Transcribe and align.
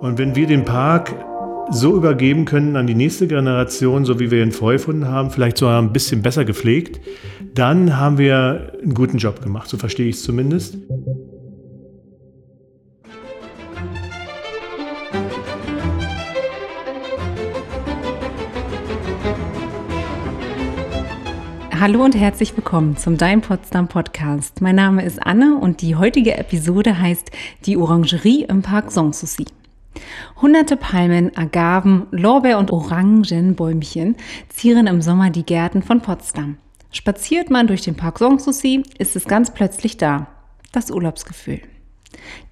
Und 0.00 0.16
wenn 0.16 0.34
wir 0.34 0.46
den 0.46 0.64
Park 0.64 1.14
so 1.70 1.94
übergeben 1.94 2.46
können 2.46 2.74
an 2.76 2.86
die 2.86 2.94
nächste 2.94 3.28
Generation, 3.28 4.06
so 4.06 4.18
wie 4.18 4.30
wir 4.30 4.42
ihn 4.42 4.50
vorgefunden 4.50 5.08
haben, 5.08 5.30
vielleicht 5.30 5.58
sogar 5.58 5.80
ein 5.80 5.92
bisschen 5.92 6.22
besser 6.22 6.46
gepflegt, 6.46 7.00
dann 7.54 7.98
haben 7.98 8.16
wir 8.16 8.72
einen 8.82 8.94
guten 8.94 9.18
Job 9.18 9.42
gemacht. 9.42 9.68
So 9.68 9.76
verstehe 9.76 10.08
ich 10.08 10.16
es 10.16 10.22
zumindest. 10.22 10.78
Hallo 21.78 22.02
und 22.04 22.14
herzlich 22.14 22.56
willkommen 22.56 22.96
zum 22.96 23.18
Dein 23.18 23.42
Potsdam 23.42 23.88
Podcast. 23.88 24.62
Mein 24.62 24.76
Name 24.76 25.04
ist 25.04 25.22
Anne 25.22 25.58
und 25.58 25.82
die 25.82 25.96
heutige 25.96 26.38
Episode 26.38 26.98
heißt 26.98 27.30
Die 27.66 27.76
Orangerie 27.76 28.46
im 28.48 28.62
Park 28.62 28.92
Sanssouci. 28.92 29.44
Hunderte 30.40 30.76
Palmen, 30.76 31.36
Agaven, 31.36 32.06
Lorbeer- 32.10 32.58
und 32.58 32.72
Orangenbäumchen 32.72 34.16
zieren 34.48 34.86
im 34.86 35.02
Sommer 35.02 35.30
die 35.30 35.44
Gärten 35.44 35.82
von 35.82 36.00
Potsdam. 36.00 36.56
Spaziert 36.92 37.50
man 37.50 37.66
durch 37.66 37.82
den 37.82 37.96
Park 37.96 38.18
Sanssouci, 38.18 38.82
ist 38.98 39.16
es 39.16 39.26
ganz 39.26 39.52
plötzlich 39.52 39.96
da. 39.96 40.26
Das 40.72 40.90
Urlaubsgefühl. 40.90 41.60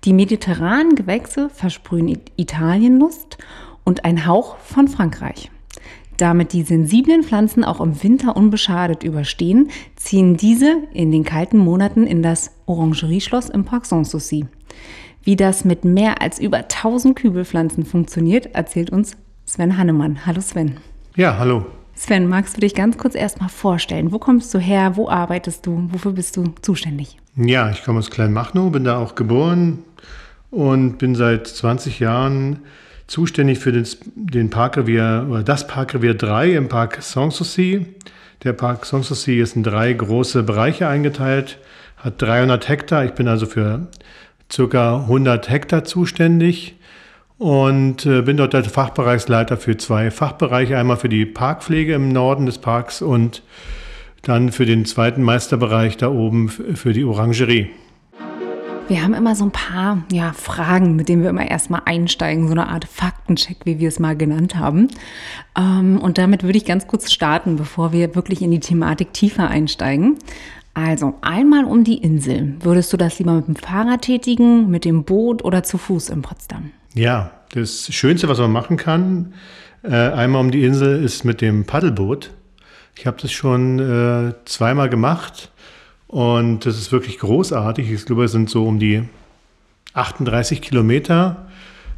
Die 0.04 0.12
mediterranen 0.12 0.94
Gewächse 0.94 1.50
versprühen 1.50 2.20
Italienlust 2.36 3.38
und 3.84 4.04
ein 4.04 4.26
Hauch 4.26 4.56
von 4.58 4.88
Frankreich. 4.88 5.50
Damit 6.18 6.52
die 6.52 6.62
sensiblen 6.62 7.22
Pflanzen 7.22 7.64
auch 7.64 7.80
im 7.80 8.02
Winter 8.02 8.36
unbeschadet 8.36 9.04
überstehen, 9.04 9.70
ziehen 9.94 10.36
diese 10.36 10.82
in 10.92 11.12
den 11.12 11.24
kalten 11.24 11.58
Monaten 11.58 12.06
in 12.06 12.22
das 12.22 12.50
Orangerieschloss 12.66 13.48
im 13.48 13.64
Park 13.64 13.86
Sanssouci. 13.86 14.46
Wie 15.22 15.36
das 15.36 15.64
mit 15.64 15.84
mehr 15.84 16.22
als 16.22 16.38
über 16.38 16.58
1000 16.58 17.16
Kübelpflanzen 17.16 17.84
funktioniert, 17.84 18.54
erzählt 18.54 18.90
uns 18.90 19.16
Sven 19.44 19.76
Hannemann. 19.76 20.26
Hallo 20.26 20.40
Sven. 20.40 20.76
Ja, 21.16 21.38
hallo. 21.38 21.66
Sven, 21.94 22.28
magst 22.28 22.56
du 22.56 22.60
dich 22.60 22.74
ganz 22.74 22.96
kurz 22.96 23.16
erstmal 23.16 23.48
vorstellen? 23.48 24.12
Wo 24.12 24.20
kommst 24.20 24.54
du 24.54 24.58
her? 24.58 24.96
Wo 24.96 25.08
arbeitest 25.08 25.66
du? 25.66 25.88
Wofür 25.90 26.12
bist 26.12 26.36
du 26.36 26.44
zuständig? 26.62 27.18
Ja, 27.34 27.70
ich 27.70 27.82
komme 27.82 27.98
aus 27.98 28.10
Kleinmachnow, 28.10 28.70
bin 28.70 28.84
da 28.84 28.98
auch 28.98 29.16
geboren 29.16 29.80
und 30.50 30.98
bin 30.98 31.14
seit 31.14 31.48
20 31.48 31.98
Jahren 31.98 32.60
zuständig 33.08 33.58
für 33.58 33.72
den, 33.72 33.86
den 34.14 34.50
Parkrevier 34.50 35.26
oder 35.28 35.42
das 35.42 35.66
Parkrevier 35.66 36.14
3 36.14 36.52
im 36.52 36.68
Park 36.68 37.02
Sanssouci. 37.02 37.86
Der 38.44 38.52
Park 38.52 38.86
Sanssouci 38.86 39.40
ist 39.40 39.56
in 39.56 39.64
drei 39.64 39.92
große 39.92 40.44
Bereiche 40.44 40.86
eingeteilt, 40.86 41.58
hat 41.96 42.22
300 42.22 42.68
Hektar. 42.68 43.04
Ich 43.04 43.12
bin 43.12 43.26
also 43.26 43.46
für 43.46 43.88
circa 44.50 44.96
100 45.02 45.48
Hektar 45.48 45.84
zuständig 45.84 46.76
und 47.38 48.04
äh, 48.06 48.22
bin 48.22 48.36
dort 48.36 48.54
als 48.54 48.68
Fachbereichsleiter 48.68 49.56
für 49.56 49.76
zwei 49.76 50.10
Fachbereiche. 50.10 50.76
Einmal 50.76 50.96
für 50.96 51.08
die 51.08 51.26
Parkpflege 51.26 51.94
im 51.94 52.08
Norden 52.08 52.46
des 52.46 52.58
Parks 52.58 53.02
und 53.02 53.42
dann 54.22 54.52
für 54.52 54.66
den 54.66 54.84
zweiten 54.84 55.22
Meisterbereich 55.22 55.96
da 55.96 56.08
oben 56.08 56.48
für 56.48 56.92
die 56.92 57.04
Orangerie. 57.04 57.70
Wir 58.88 59.02
haben 59.02 59.12
immer 59.12 59.36
so 59.36 59.44
ein 59.44 59.50
paar 59.50 60.02
ja, 60.10 60.32
Fragen, 60.32 60.96
mit 60.96 61.10
denen 61.10 61.22
wir 61.22 61.28
immer 61.28 61.48
erstmal 61.48 61.82
einsteigen, 61.84 62.46
so 62.46 62.52
eine 62.52 62.68
Art 62.68 62.86
Faktencheck, 62.86 63.58
wie 63.64 63.78
wir 63.78 63.88
es 63.88 63.98
mal 63.98 64.16
genannt 64.16 64.56
haben. 64.56 64.88
Ähm, 65.58 65.98
und 65.98 66.16
damit 66.16 66.42
würde 66.42 66.56
ich 66.56 66.64
ganz 66.64 66.86
kurz 66.86 67.12
starten, 67.12 67.56
bevor 67.56 67.92
wir 67.92 68.14
wirklich 68.14 68.40
in 68.40 68.50
die 68.50 68.60
Thematik 68.60 69.12
tiefer 69.12 69.48
einsteigen. 69.48 70.16
Also 70.78 71.14
einmal 71.22 71.64
um 71.64 71.82
die 71.82 71.98
Insel. 71.98 72.54
Würdest 72.60 72.92
du 72.92 72.96
das 72.96 73.18
lieber 73.18 73.32
mit 73.32 73.48
dem 73.48 73.56
Fahrrad 73.56 74.02
tätigen, 74.02 74.70
mit 74.70 74.84
dem 74.84 75.02
Boot 75.02 75.44
oder 75.44 75.64
zu 75.64 75.76
Fuß 75.76 76.08
in 76.08 76.22
Potsdam? 76.22 76.70
Ja, 76.94 77.32
das 77.52 77.92
Schönste, 77.92 78.28
was 78.28 78.38
man 78.38 78.52
machen 78.52 78.76
kann, 78.76 79.34
äh, 79.82 79.96
einmal 79.96 80.40
um 80.40 80.52
die 80.52 80.62
Insel, 80.62 81.02
ist 81.02 81.24
mit 81.24 81.40
dem 81.40 81.64
Paddelboot. 81.64 82.30
Ich 82.94 83.08
habe 83.08 83.16
das 83.20 83.32
schon 83.32 83.80
äh, 83.80 84.34
zweimal 84.44 84.88
gemacht 84.88 85.50
und 86.06 86.64
das 86.64 86.78
ist 86.78 86.92
wirklich 86.92 87.18
großartig. 87.18 87.90
Ich 87.90 88.04
glaube, 88.04 88.26
es 88.26 88.32
sind 88.32 88.48
so 88.48 88.64
um 88.64 88.78
die 88.78 89.02
38 89.94 90.62
Kilometer. 90.62 91.48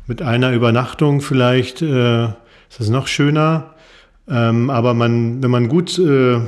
Mit 0.07 0.23
einer 0.23 0.53
Übernachtung 0.53 1.21
vielleicht 1.21 1.83
äh, 1.83 2.25
ist 2.25 2.79
das 2.79 2.89
noch 2.89 3.09
schöner. 3.09 3.75
Ähm, 4.27 4.71
aber 4.71 4.95
man, 4.95 5.43
wenn 5.43 5.51
man 5.51 5.69
gut 5.69 5.99
äh, 5.99 6.41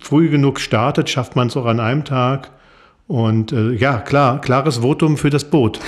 früh 0.00 0.28
genug 0.28 0.60
startet, 0.60 1.08
schafft 1.08 1.36
man 1.36 1.48
es 1.48 1.56
auch 1.56 1.66
an 1.66 1.80
einem 1.80 2.04
Tag. 2.04 2.50
Und 3.08 3.52
äh, 3.52 3.70
ja, 3.72 3.98
klar, 3.98 4.40
klares 4.40 4.78
Votum 4.78 5.16
für 5.16 5.30
das 5.30 5.44
Boot. 5.44 5.78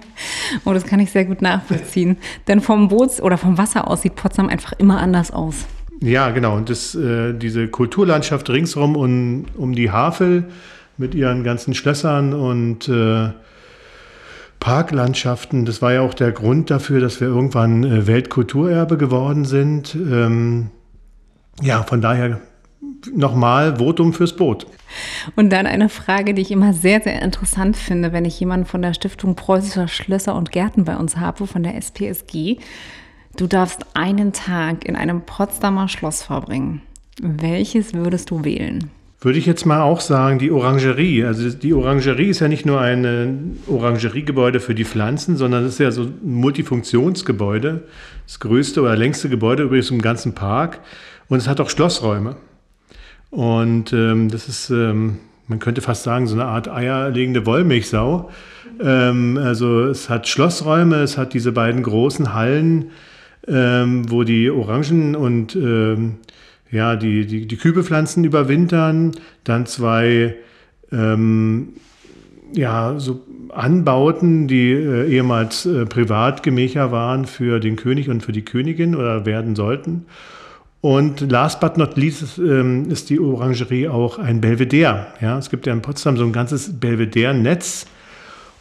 oh, 0.64 0.74
das 0.74 0.84
kann 0.84 1.00
ich 1.00 1.10
sehr 1.10 1.24
gut 1.24 1.40
nachvollziehen. 1.40 2.18
Denn 2.48 2.60
vom 2.60 2.88
Boot 2.88 3.20
oder 3.20 3.38
vom 3.38 3.56
Wasser 3.56 3.88
aus 3.88 4.02
sieht 4.02 4.14
Potsdam 4.14 4.48
einfach 4.48 4.72
immer 4.74 5.00
anders 5.00 5.30
aus. 5.30 5.66
Ja, 6.02 6.30
genau. 6.30 6.56
Und 6.56 6.68
das, 6.68 6.94
äh, 6.94 7.32
diese 7.32 7.68
Kulturlandschaft 7.68 8.48
ringsherum 8.50 8.96
um, 8.96 9.46
um 9.56 9.74
die 9.74 9.90
Havel 9.90 10.44
mit 10.98 11.14
ihren 11.14 11.44
ganzen 11.44 11.74
Schlössern 11.74 12.34
und 12.34 12.88
äh, 12.88 13.30
Parklandschaften, 14.60 15.64
das 15.64 15.80
war 15.80 15.94
ja 15.94 16.02
auch 16.02 16.12
der 16.12 16.32
Grund 16.32 16.70
dafür, 16.70 17.00
dass 17.00 17.20
wir 17.22 17.28
irgendwann 17.28 17.84
äh, 17.84 18.06
Weltkulturerbe 18.06 18.98
geworden 18.98 19.46
sind. 19.46 19.94
Ähm, 19.94 20.68
ja, 21.62 21.82
von 21.82 22.02
daher 22.02 22.40
nochmal 23.12 23.76
Votum 23.76 24.12
fürs 24.12 24.34
Boot. 24.34 24.66
Und 25.36 25.50
dann 25.50 25.66
eine 25.66 25.88
Frage, 25.88 26.34
die 26.34 26.42
ich 26.42 26.50
immer 26.50 26.72
sehr, 26.72 27.00
sehr 27.00 27.22
interessant 27.22 27.76
finde, 27.76 28.12
wenn 28.12 28.24
ich 28.24 28.40
jemanden 28.40 28.66
von 28.66 28.82
der 28.82 28.94
Stiftung 28.94 29.36
Preußischer 29.36 29.88
Schlösser 29.88 30.34
und 30.34 30.52
Gärten 30.52 30.84
bei 30.84 30.96
uns 30.96 31.16
habe, 31.16 31.46
von 31.46 31.62
der 31.62 31.76
SPSG. 31.76 32.56
Du 33.36 33.46
darfst 33.46 33.86
einen 33.94 34.32
Tag 34.32 34.84
in 34.84 34.96
einem 34.96 35.22
Potsdamer 35.22 35.88
Schloss 35.88 36.22
verbringen. 36.22 36.82
Welches 37.20 37.94
würdest 37.94 38.30
du 38.30 38.44
wählen? 38.44 38.90
Würde 39.22 39.38
ich 39.38 39.44
jetzt 39.44 39.66
mal 39.66 39.82
auch 39.82 40.00
sagen, 40.00 40.38
die 40.38 40.50
Orangerie. 40.50 41.24
Also 41.24 41.50
die 41.50 41.74
Orangerie 41.74 42.28
ist 42.28 42.40
ja 42.40 42.48
nicht 42.48 42.64
nur 42.64 42.80
ein 42.80 43.58
Orangeriegebäude 43.68 44.60
für 44.60 44.74
die 44.74 44.86
Pflanzen, 44.86 45.36
sondern 45.36 45.64
es 45.64 45.74
ist 45.74 45.78
ja 45.78 45.90
so 45.90 46.04
ein 46.04 46.18
Multifunktionsgebäude. 46.22 47.84
Das 48.26 48.40
größte 48.40 48.80
oder 48.80 48.96
längste 48.96 49.28
Gebäude 49.28 49.64
übrigens 49.64 49.90
im 49.90 50.00
ganzen 50.00 50.34
Park. 50.34 50.80
Und 51.28 51.36
es 51.36 51.48
hat 51.48 51.60
auch 51.60 51.68
Schlossräume. 51.68 52.36
Und 53.30 53.92
ähm, 53.92 54.28
das 54.28 54.48
ist, 54.48 54.70
ähm, 54.70 55.18
man 55.46 55.58
könnte 55.58 55.80
fast 55.80 56.02
sagen, 56.02 56.26
so 56.26 56.34
eine 56.34 56.46
Art 56.46 56.68
eierlegende 56.68 57.46
Wollmilchsau. 57.46 58.30
Ähm, 58.82 59.38
also 59.38 59.84
es 59.84 60.08
hat 60.08 60.28
Schlossräume, 60.28 60.96
es 60.96 61.16
hat 61.16 61.34
diese 61.34 61.52
beiden 61.52 61.82
großen 61.82 62.34
Hallen, 62.34 62.90
ähm, 63.46 64.10
wo 64.10 64.24
die 64.24 64.50
Orangen 64.50 65.14
und 65.14 65.54
ähm, 65.56 66.16
ja, 66.70 66.96
die, 66.96 67.26
die, 67.26 67.46
die 67.46 67.56
Kübelpflanzen 67.56 68.24
überwintern, 68.24 69.12
dann 69.44 69.66
zwei 69.66 70.36
ähm, 70.92 71.74
ja, 72.52 72.98
so 72.98 73.20
Anbauten, 73.50 74.48
die 74.48 74.70
äh, 74.72 75.08
ehemals 75.08 75.66
äh, 75.66 75.86
Privatgemächer 75.86 76.92
waren 76.92 77.26
für 77.26 77.60
den 77.60 77.76
König 77.76 78.08
und 78.08 78.22
für 78.22 78.32
die 78.32 78.44
Königin 78.44 78.94
oder 78.94 79.26
werden 79.26 79.56
sollten. 79.56 80.06
Und 80.80 81.20
last 81.30 81.60
but 81.60 81.76
not 81.76 81.96
least 81.96 82.22
ist, 82.22 82.38
ähm, 82.38 82.90
ist 82.90 83.10
die 83.10 83.20
Orangerie 83.20 83.88
auch 83.88 84.18
ein 84.18 84.40
Belvedere. 84.40 85.08
Ja, 85.20 85.38
es 85.38 85.50
gibt 85.50 85.66
ja 85.66 85.72
in 85.72 85.82
Potsdam 85.82 86.16
so 86.16 86.24
ein 86.24 86.32
ganzes 86.32 86.80
Belvedere-Netz 86.80 87.86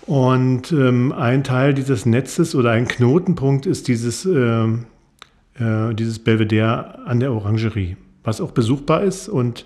und 0.06 0.72
ähm, 0.72 1.14
ein 1.14 1.44
Teil 1.44 1.74
dieses 1.74 2.06
Netzes 2.06 2.56
oder 2.56 2.72
ein 2.72 2.88
Knotenpunkt 2.88 3.66
ist 3.66 3.88
dieses, 3.88 4.26
äh, 4.26 4.64
äh, 4.64 5.94
dieses 5.94 6.20
Belvedere 6.20 7.06
an 7.06 7.22
der 7.22 7.32
Orangerie, 7.32 7.96
was 8.24 8.42
auch 8.42 8.52
besuchbar 8.52 9.04
ist 9.04 9.30
und 9.30 9.66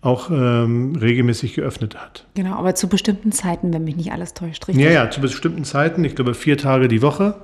auch 0.00 0.30
ähm, 0.30 0.96
regelmäßig 0.96 1.54
geöffnet 1.54 1.96
hat. 1.96 2.26
Genau, 2.34 2.54
aber 2.56 2.74
zu 2.74 2.88
bestimmten 2.88 3.32
Zeiten, 3.32 3.72
wenn 3.72 3.84
mich 3.84 3.96
nicht 3.96 4.12
alles 4.12 4.34
täuscht, 4.34 4.66
richtig? 4.66 4.84
Ja, 4.84 4.90
ja, 4.90 5.10
zu 5.10 5.20
bestimmten 5.20 5.64
Zeiten, 5.64 6.04
ich 6.04 6.14
glaube 6.14 6.34
vier 6.34 6.56
Tage 6.56 6.88
die 6.88 7.02
Woche. 7.02 7.34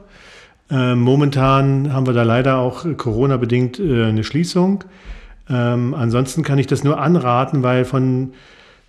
Äh, 0.71 0.95
momentan 0.95 1.93
haben 1.93 2.07
wir 2.07 2.13
da 2.13 2.23
leider 2.23 2.59
auch 2.59 2.85
Corona-bedingt 2.97 3.79
äh, 3.79 4.05
eine 4.05 4.25
Schließung. 4.25 4.85
Ähm, 5.49 5.95
ansonsten 5.95 6.43
kann 6.43 6.59
ich 6.59 6.67
das 6.67 6.85
nur 6.85 7.01
anraten, 7.01 7.63
weil 7.63 7.85
von 7.85 8.33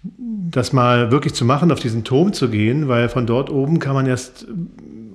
das 0.03 0.71
mal 0.71 1.11
wirklich 1.11 1.33
zu 1.33 1.45
machen, 1.45 1.71
auf 1.71 1.79
diesen 1.79 2.03
Turm 2.03 2.33
zu 2.33 2.49
gehen, 2.49 2.87
weil 2.87 3.09
von 3.09 3.25
dort 3.25 3.49
oben 3.49 3.79
kann 3.79 3.93
man 3.93 4.05
erst 4.05 4.47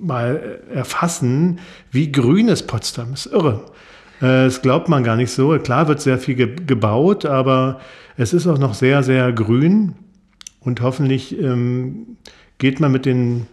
mal 0.01 0.61
erfassen, 0.73 1.59
wie 1.91 2.13
grün 2.13 2.49
ist 2.49 2.67
Potsdam. 2.67 3.13
Das 3.13 3.27
ist 3.27 3.33
irre. 3.33 3.65
Äh, 4.21 4.45
das 4.45 4.63
glaubt 4.63 4.89
man 4.89 5.05
gar 5.05 5.17
nicht 5.17 5.31
so. 5.31 5.59
Klar 5.59 5.89
wird 5.89 6.01
sehr 6.01 6.19
viel 6.19 6.35
ge 6.35 6.57
gebaut, 6.67 7.25
aber 7.27 7.81
es 8.17 8.33
ist 8.33 8.47
auch 8.47 8.59
noch 8.59 8.75
sehr, 8.75 9.03
sehr 9.03 9.33
grün. 9.33 9.95
Und 10.61 10.81
hoffentlich 10.81 11.39
ähm, 11.39 12.17
geht 12.59 12.81
man 12.81 12.93
mit 12.93 13.05
den 13.05 13.47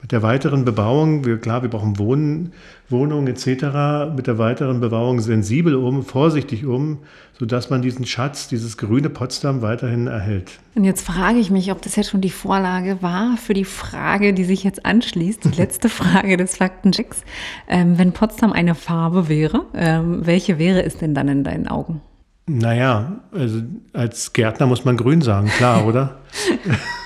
mit 0.00 0.12
der 0.12 0.22
weiteren 0.22 0.64
Bebauung, 0.64 1.24
wir, 1.24 1.38
klar, 1.38 1.62
wir 1.62 1.70
brauchen 1.70 1.98
Wohnen, 1.98 2.52
Wohnungen 2.88 3.26
etc., 3.26 4.14
mit 4.14 4.26
der 4.26 4.38
weiteren 4.38 4.80
Bebauung 4.80 5.20
sensibel 5.20 5.74
um, 5.74 6.04
vorsichtig 6.04 6.64
um, 6.66 6.98
sodass 7.38 7.68
man 7.68 7.82
diesen 7.82 8.06
Schatz, 8.06 8.48
dieses 8.48 8.76
grüne 8.76 9.10
Potsdam 9.10 9.60
weiterhin 9.60 10.06
erhält. 10.06 10.60
Und 10.76 10.84
jetzt 10.84 11.04
frage 11.04 11.38
ich 11.38 11.50
mich, 11.50 11.72
ob 11.72 11.82
das 11.82 11.96
jetzt 11.96 12.10
schon 12.10 12.20
die 12.20 12.30
Vorlage 12.30 13.02
war 13.02 13.36
für 13.36 13.54
die 13.54 13.64
Frage, 13.64 14.32
die 14.34 14.44
sich 14.44 14.62
jetzt 14.62 14.86
anschließt, 14.86 15.44
die 15.44 15.48
letzte 15.56 15.88
Frage 15.88 16.36
des 16.36 16.56
Faktenchecks. 16.56 17.24
Ähm, 17.68 17.98
wenn 17.98 18.12
Potsdam 18.12 18.52
eine 18.52 18.76
Farbe 18.76 19.28
wäre, 19.28 19.66
ähm, 19.74 20.24
welche 20.24 20.58
wäre 20.58 20.84
es 20.84 20.96
denn 20.96 21.14
dann 21.14 21.28
in 21.28 21.42
deinen 21.42 21.66
Augen? 21.66 22.00
Naja, 22.46 23.20
also 23.32 23.60
als 23.92 24.32
Gärtner 24.32 24.66
muss 24.66 24.84
man 24.84 24.96
grün 24.96 25.20
sagen, 25.20 25.48
klar, 25.48 25.86
oder? 25.86 26.18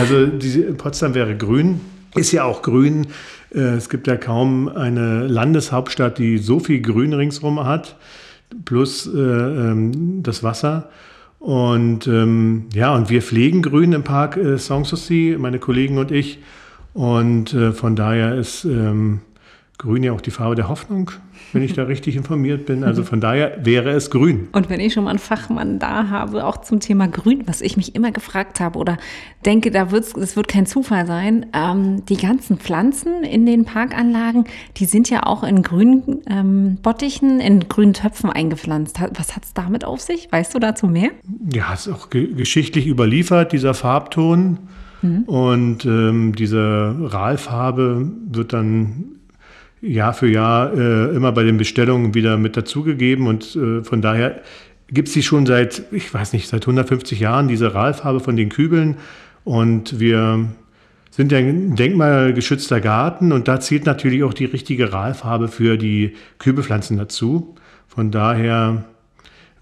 also 0.00 0.26
diese, 0.26 0.62
Potsdam 0.72 1.14
wäre 1.14 1.36
grün, 1.36 1.80
ist 2.14 2.32
ja 2.32 2.44
auch 2.44 2.62
grün. 2.62 3.08
Äh, 3.54 3.76
es 3.76 3.88
gibt 3.88 4.06
ja 4.06 4.16
kaum 4.16 4.68
eine 4.68 5.26
Landeshauptstadt, 5.26 6.18
die 6.18 6.38
so 6.38 6.58
viel 6.58 6.80
Grün 6.80 7.12
ringsherum 7.12 7.64
hat, 7.64 7.96
plus 8.64 9.06
äh, 9.06 9.18
ähm, 9.18 10.22
das 10.22 10.42
Wasser. 10.42 10.88
Und 11.38 12.06
ähm, 12.06 12.66
ja, 12.74 12.94
und 12.94 13.10
wir 13.10 13.22
pflegen 13.22 13.62
Grün 13.62 13.92
im 13.92 14.02
Park 14.02 14.36
äh, 14.36 14.58
Sanssouci, 14.58 15.36
meine 15.38 15.58
Kollegen 15.58 15.98
und 15.98 16.10
ich. 16.10 16.38
Und 16.92 17.54
äh, 17.54 17.72
von 17.72 17.96
daher 17.96 18.34
ist 18.34 18.64
ähm, 18.64 19.20
Grün 19.80 20.02
ja 20.02 20.12
auch 20.12 20.20
die 20.20 20.30
Farbe 20.30 20.56
der 20.56 20.68
Hoffnung, 20.68 21.10
wenn 21.54 21.62
ich 21.62 21.72
da 21.72 21.84
richtig 21.84 22.14
informiert 22.14 22.66
bin. 22.66 22.84
Also 22.84 23.02
von 23.02 23.18
daher 23.18 23.64
wäre 23.64 23.88
es 23.92 24.10
grün. 24.10 24.48
Und 24.52 24.68
wenn 24.68 24.78
ich 24.78 24.92
schon 24.92 25.04
mal 25.04 25.10
einen 25.10 25.18
Fachmann 25.18 25.78
da 25.78 26.10
habe, 26.10 26.44
auch 26.44 26.58
zum 26.58 26.80
Thema 26.80 27.08
Grün, 27.08 27.44
was 27.46 27.62
ich 27.62 27.78
mich 27.78 27.94
immer 27.94 28.12
gefragt 28.12 28.60
habe 28.60 28.78
oder 28.78 28.98
denke, 29.46 29.70
da 29.70 29.90
wird's, 29.90 30.12
das 30.12 30.36
wird 30.36 30.48
kein 30.48 30.66
Zufall 30.66 31.06
sein, 31.06 31.46
ähm, 31.54 32.04
die 32.04 32.18
ganzen 32.18 32.58
Pflanzen 32.58 33.22
in 33.22 33.46
den 33.46 33.64
Parkanlagen, 33.64 34.44
die 34.76 34.84
sind 34.84 35.08
ja 35.08 35.22
auch 35.22 35.44
in 35.44 35.62
grünen 35.62 36.20
ähm, 36.28 36.76
Bottichen, 36.82 37.40
in 37.40 37.66
grünen 37.66 37.94
Töpfen 37.94 38.28
eingepflanzt. 38.28 39.00
Was 39.14 39.34
hat 39.34 39.44
es 39.44 39.54
damit 39.54 39.86
auf 39.86 40.02
sich? 40.02 40.30
Weißt 40.30 40.54
du 40.54 40.58
dazu 40.58 40.88
mehr? 40.88 41.08
Ja, 41.54 41.72
es 41.72 41.86
ist 41.86 41.94
auch 41.94 42.10
ge 42.10 42.34
geschichtlich 42.34 42.86
überliefert, 42.86 43.52
dieser 43.52 43.72
Farbton. 43.72 44.58
Mhm. 45.00 45.22
Und 45.22 45.86
ähm, 45.86 46.34
diese 46.34 46.96
Rahlfarbe 47.00 48.12
wird 48.30 48.52
dann 48.52 49.16
Jahr 49.82 50.12
für 50.12 50.28
Jahr 50.28 50.72
äh, 50.74 51.14
immer 51.14 51.32
bei 51.32 51.42
den 51.42 51.56
Bestellungen 51.56 52.14
wieder 52.14 52.36
mit 52.36 52.56
dazugegeben 52.56 53.26
und 53.26 53.56
äh, 53.56 53.82
von 53.82 54.02
daher 54.02 54.42
gibt 54.88 55.08
es 55.08 55.14
sie 55.14 55.22
schon 55.22 55.46
seit, 55.46 55.82
ich 55.92 56.12
weiß 56.12 56.32
nicht, 56.32 56.48
seit 56.48 56.62
150 56.62 57.20
Jahren, 57.20 57.48
diese 57.48 57.74
Ralfarbe 57.74 58.20
von 58.20 58.36
den 58.36 58.48
Kübeln 58.48 58.96
und 59.44 59.98
wir 60.00 60.46
sind 61.10 61.32
ja 61.32 61.38
ein 61.38 61.76
denkmalgeschützter 61.76 62.80
Garten 62.80 63.32
und 63.32 63.48
da 63.48 63.60
zählt 63.60 63.86
natürlich 63.86 64.22
auch 64.22 64.34
die 64.34 64.44
richtige 64.44 64.92
Ralfarbe 64.92 65.48
für 65.48 65.76
die 65.76 66.14
Kübelpflanzen 66.38 66.96
dazu. 66.96 67.54
Von 67.88 68.10
daher 68.10 68.84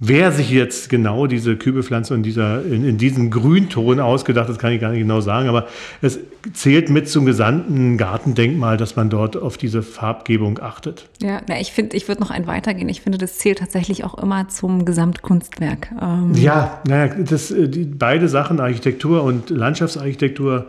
Wer 0.01 0.31
sich 0.31 0.51
jetzt 0.51 0.91
genau 0.91 1.27
diese 1.27 1.57
Kübelpflanze 1.57 2.15
in, 2.15 2.23
dieser, 2.23 2.65
in, 2.65 2.85
in 2.85 2.99
diesem 2.99 3.31
Grünton 3.31 3.99
ausgedacht, 3.99 4.49
das 4.49 4.59
kann 4.59 4.71
ich 4.71 4.81
gar 4.81 4.91
nicht 4.91 5.01
genau 5.01 5.21
sagen, 5.21 5.49
aber 5.49 5.67
es 6.03 6.21
zählt 6.53 6.89
mit 6.89 7.09
zum 7.09 7.27
gesamten 7.27 7.99
Gartendenkmal, 7.99 8.77
dass 8.77 8.95
man 8.95 9.11
dort 9.11 9.37
auf 9.37 9.57
diese 9.57 9.83
Farbgebung 9.83 10.61
achtet. 10.61 11.09
Ja, 11.21 11.41
na, 11.49 11.61
ich 11.61 11.73
finde, 11.73 11.97
ich 11.97 12.07
würde 12.07 12.21
noch 12.21 12.31
ein 12.31 12.47
weitergehen. 12.47 12.89
Ich 12.89 13.01
finde, 13.01 13.19
das 13.19 13.39
zählt 13.39 13.59
tatsächlich 13.59 14.05
auch 14.05 14.17
immer 14.17 14.49
zum 14.49 14.85
Gesamtkunstwerk. 14.85 15.91
Ähm 16.01 16.33
ja, 16.35 16.81
naja, 16.87 17.15
das, 17.19 17.51
äh, 17.51 17.69
die, 17.69 17.85
beide 17.85 18.29
Sachen, 18.29 18.61
Architektur 18.61 19.25
und 19.25 19.51
Landschaftsarchitektur, 19.51 20.67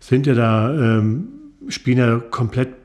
sind 0.00 0.26
ja 0.26 0.34
da, 0.34 0.74
ähm, 0.74 1.28
spielen 1.68 1.98
ja 1.98 2.18
komplett 2.18 2.81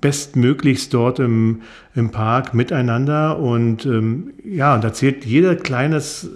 bestmöglichst 0.00 0.92
dort 0.94 1.18
im, 1.18 1.62
im 1.94 2.10
Park 2.10 2.54
miteinander. 2.54 3.38
Und 3.38 3.86
ähm, 3.86 4.32
ja, 4.44 4.78
da 4.78 4.92
zählt 4.92 5.24
jeder 5.24 5.56
kleines 5.56 6.28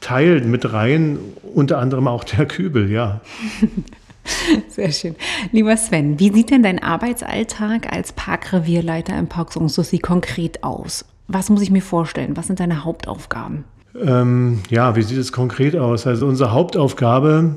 Teil 0.00 0.40
mit 0.42 0.72
rein, 0.72 1.18
unter 1.54 1.78
anderem 1.78 2.08
auch 2.08 2.24
der 2.24 2.46
Kübel, 2.46 2.90
ja. 2.90 3.20
Sehr 4.68 4.90
schön. 4.90 5.14
Lieber 5.52 5.76
Sven, 5.76 6.18
wie 6.18 6.32
sieht 6.32 6.50
denn 6.50 6.62
dein 6.62 6.82
Arbeitsalltag 6.82 7.92
als 7.92 8.12
Parkrevierleiter 8.12 9.16
im 9.18 9.28
Park 9.28 9.52
Sanssouci 9.52 9.98
konkret 9.98 10.64
aus? 10.64 11.04
Was 11.28 11.48
muss 11.50 11.62
ich 11.62 11.70
mir 11.70 11.82
vorstellen? 11.82 12.36
Was 12.36 12.46
sind 12.46 12.60
deine 12.60 12.84
Hauptaufgaben? 12.84 13.64
Ähm, 14.04 14.60
ja, 14.68 14.94
wie 14.96 15.02
sieht 15.02 15.18
es 15.18 15.32
konkret 15.32 15.76
aus? 15.76 16.06
Also 16.06 16.26
unsere 16.26 16.52
Hauptaufgabe 16.52 17.54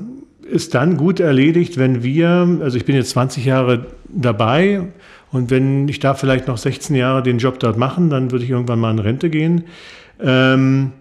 ist 0.50 0.74
dann 0.74 0.96
gut 0.96 1.20
erledigt, 1.20 1.78
wenn 1.78 2.02
wir, 2.02 2.58
also 2.60 2.76
ich 2.76 2.84
bin 2.84 2.96
jetzt 2.96 3.10
20 3.10 3.44
Jahre 3.44 3.86
dabei 4.08 4.88
und 5.32 5.50
wenn 5.50 5.88
ich 5.88 6.00
darf 6.00 6.20
vielleicht 6.20 6.48
noch 6.48 6.58
16 6.58 6.96
Jahre 6.96 7.22
den 7.22 7.38
Job 7.38 7.60
dort 7.60 7.78
machen, 7.78 8.10
dann 8.10 8.30
würde 8.30 8.44
ich 8.44 8.50
irgendwann 8.50 8.80
mal 8.80 8.90
in 8.90 8.98
Rente 8.98 9.30
gehen. 9.30 9.64
Ähm, 10.20 10.92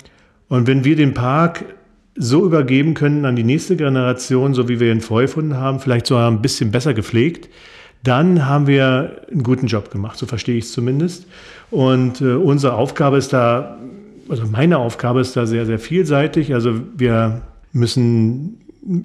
und 0.48 0.68
wenn 0.68 0.86
wir 0.86 0.96
den 0.96 1.14
Park 1.14 1.66
so 2.16 2.46
übergeben 2.46 2.94
können 2.94 3.26
an 3.26 3.36
die 3.36 3.44
nächste 3.44 3.76
Generation, 3.76 4.54
so 4.54 4.68
wie 4.68 4.80
wir 4.80 4.92
ihn 4.92 5.02
vorgefunden 5.02 5.58
haben, 5.58 5.80
vielleicht 5.80 6.08
sogar 6.08 6.30
ein 6.30 6.42
bisschen 6.42 6.72
besser 6.72 6.94
gepflegt, 6.94 7.50
dann 8.04 8.46
haben 8.46 8.68
wir 8.68 9.24
einen 9.32 9.44
guten 9.44 9.68
Job 9.68 9.92
gemacht, 9.92 10.18
so 10.18 10.26
verstehe 10.26 10.58
ich 10.58 10.66
es 10.66 10.72
zumindest. 10.72 11.26
Und 11.72 12.22
äh, 12.22 12.34
unsere 12.34 12.74
Aufgabe 12.74 13.18
ist 13.18 13.34
da, 13.34 13.78
also 14.30 14.46
meine 14.46 14.78
Aufgabe 14.78 15.22
ist 15.22 15.36
da 15.36 15.46
sehr, 15.46 15.66
sehr 15.66 15.80
vielseitig. 15.80 16.54
Also 16.54 16.76
wir 16.96 17.42
müssen 17.74 18.62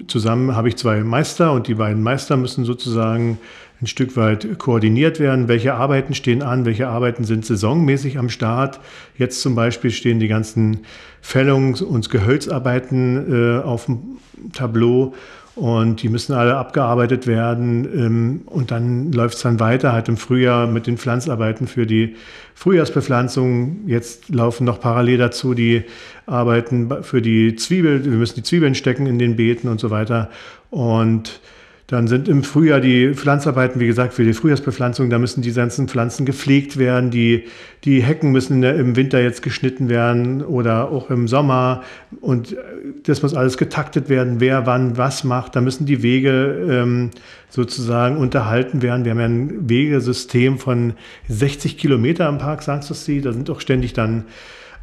zusammen, 0.07 0.55
habe 0.55 0.69
ich 0.69 0.77
zwei 0.77 1.03
Meister 1.03 1.51
und 1.51 1.67
die 1.67 1.75
beiden 1.75 2.01
Meister 2.01 2.37
müssen 2.37 2.65
sozusagen 2.65 3.37
ein 3.81 3.87
Stück 3.87 4.15
weit 4.15 4.57
koordiniert 4.57 5.19
werden. 5.19 5.47
Welche 5.47 5.73
Arbeiten 5.73 6.13
stehen 6.13 6.41
an? 6.41 6.65
Welche 6.65 6.87
Arbeiten 6.87 7.23
sind 7.25 7.45
saisonmäßig 7.45 8.17
am 8.17 8.29
Start? 8.29 8.79
Jetzt 9.17 9.41
zum 9.41 9.55
Beispiel 9.55 9.91
stehen 9.91 10.19
die 10.19 10.27
ganzen 10.27 10.81
Fällungs- 11.21 11.83
und 11.83 12.09
Gehölzarbeiten 12.09 13.59
äh, 13.59 13.63
auf 13.63 13.85
dem 13.85 14.17
Tableau 14.53 15.13
und 15.55 16.03
die 16.03 16.09
müssen 16.09 16.33
alle 16.33 16.57
abgearbeitet 16.57 17.27
werden. 17.27 17.85
Ähm, 17.85 18.41
und 18.45 18.71
dann 18.71 19.11
läuft 19.11 19.35
es 19.35 19.41
dann 19.41 19.59
weiter, 19.59 19.93
halt 19.93 20.09
im 20.09 20.17
Frühjahr 20.17 20.67
mit 20.67 20.85
den 20.85 20.97
Pflanzarbeiten 20.97 21.67
für 21.67 21.85
die 21.85 22.15
Frühjahrsbepflanzung. 22.53 23.87
Jetzt 23.87 24.29
laufen 24.29 24.65
noch 24.65 24.79
parallel 24.79 25.17
dazu 25.17 25.53
die 25.53 25.83
Arbeiten 26.25 27.03
für 27.03 27.21
die 27.21 27.55
Zwiebel. 27.55 28.03
Wir 28.03 28.11
müssen 28.11 28.35
die 28.35 28.43
Zwiebeln 28.43 28.75
stecken 28.75 29.07
in 29.07 29.17
den 29.17 29.37
Beeten 29.37 29.69
und 29.69 29.79
so 29.79 29.89
weiter. 29.91 30.29
Und 30.71 31.39
dann 31.87 32.07
sind 32.07 32.27
im 32.27 32.43
Frühjahr 32.43 32.79
die 32.79 33.13
Pflanzarbeiten, 33.13 33.79
wie 33.79 33.85
gesagt, 33.85 34.15
für 34.15 34.23
die 34.23 34.33
Frühjahrsbepflanzung, 34.33 35.11
da 35.11 35.19
müssen 35.19 35.43
die 35.43 35.53
ganzen 35.53 35.87
Pflanzen 35.87 36.25
gepflegt 36.25 36.77
werden, 36.77 37.11
die, 37.11 37.43
die 37.83 38.01
Hecken 38.01 38.31
müssen 38.31 38.63
im 38.63 38.95
Winter 38.95 39.21
jetzt 39.21 39.43
geschnitten 39.43 39.87
werden 39.87 40.41
oder 40.41 40.89
auch 40.89 41.11
im 41.11 41.27
Sommer 41.27 41.83
und 42.21 42.55
das 43.03 43.21
muss 43.21 43.35
alles 43.35 43.57
getaktet 43.57 44.09
werden, 44.09 44.39
wer 44.39 44.65
wann 44.65 44.97
was 44.97 45.23
macht. 45.23 45.55
Da 45.55 45.61
müssen 45.61 45.85
die 45.85 46.01
Wege 46.01 46.65
ähm, 46.67 47.11
sozusagen 47.49 48.17
unterhalten 48.17 48.81
werden. 48.81 49.05
Wir 49.05 49.11
haben 49.11 49.19
ja 49.19 49.25
ein 49.25 49.69
Wegesystem 49.69 50.57
von 50.57 50.93
60 51.27 51.77
Kilometer 51.77 52.27
am 52.27 52.39
Park 52.39 52.63
Sanssouci, 52.63 53.21
da 53.21 53.31
sind 53.31 53.47
auch 53.51 53.59
ständig 53.59 53.93
dann 53.93 54.25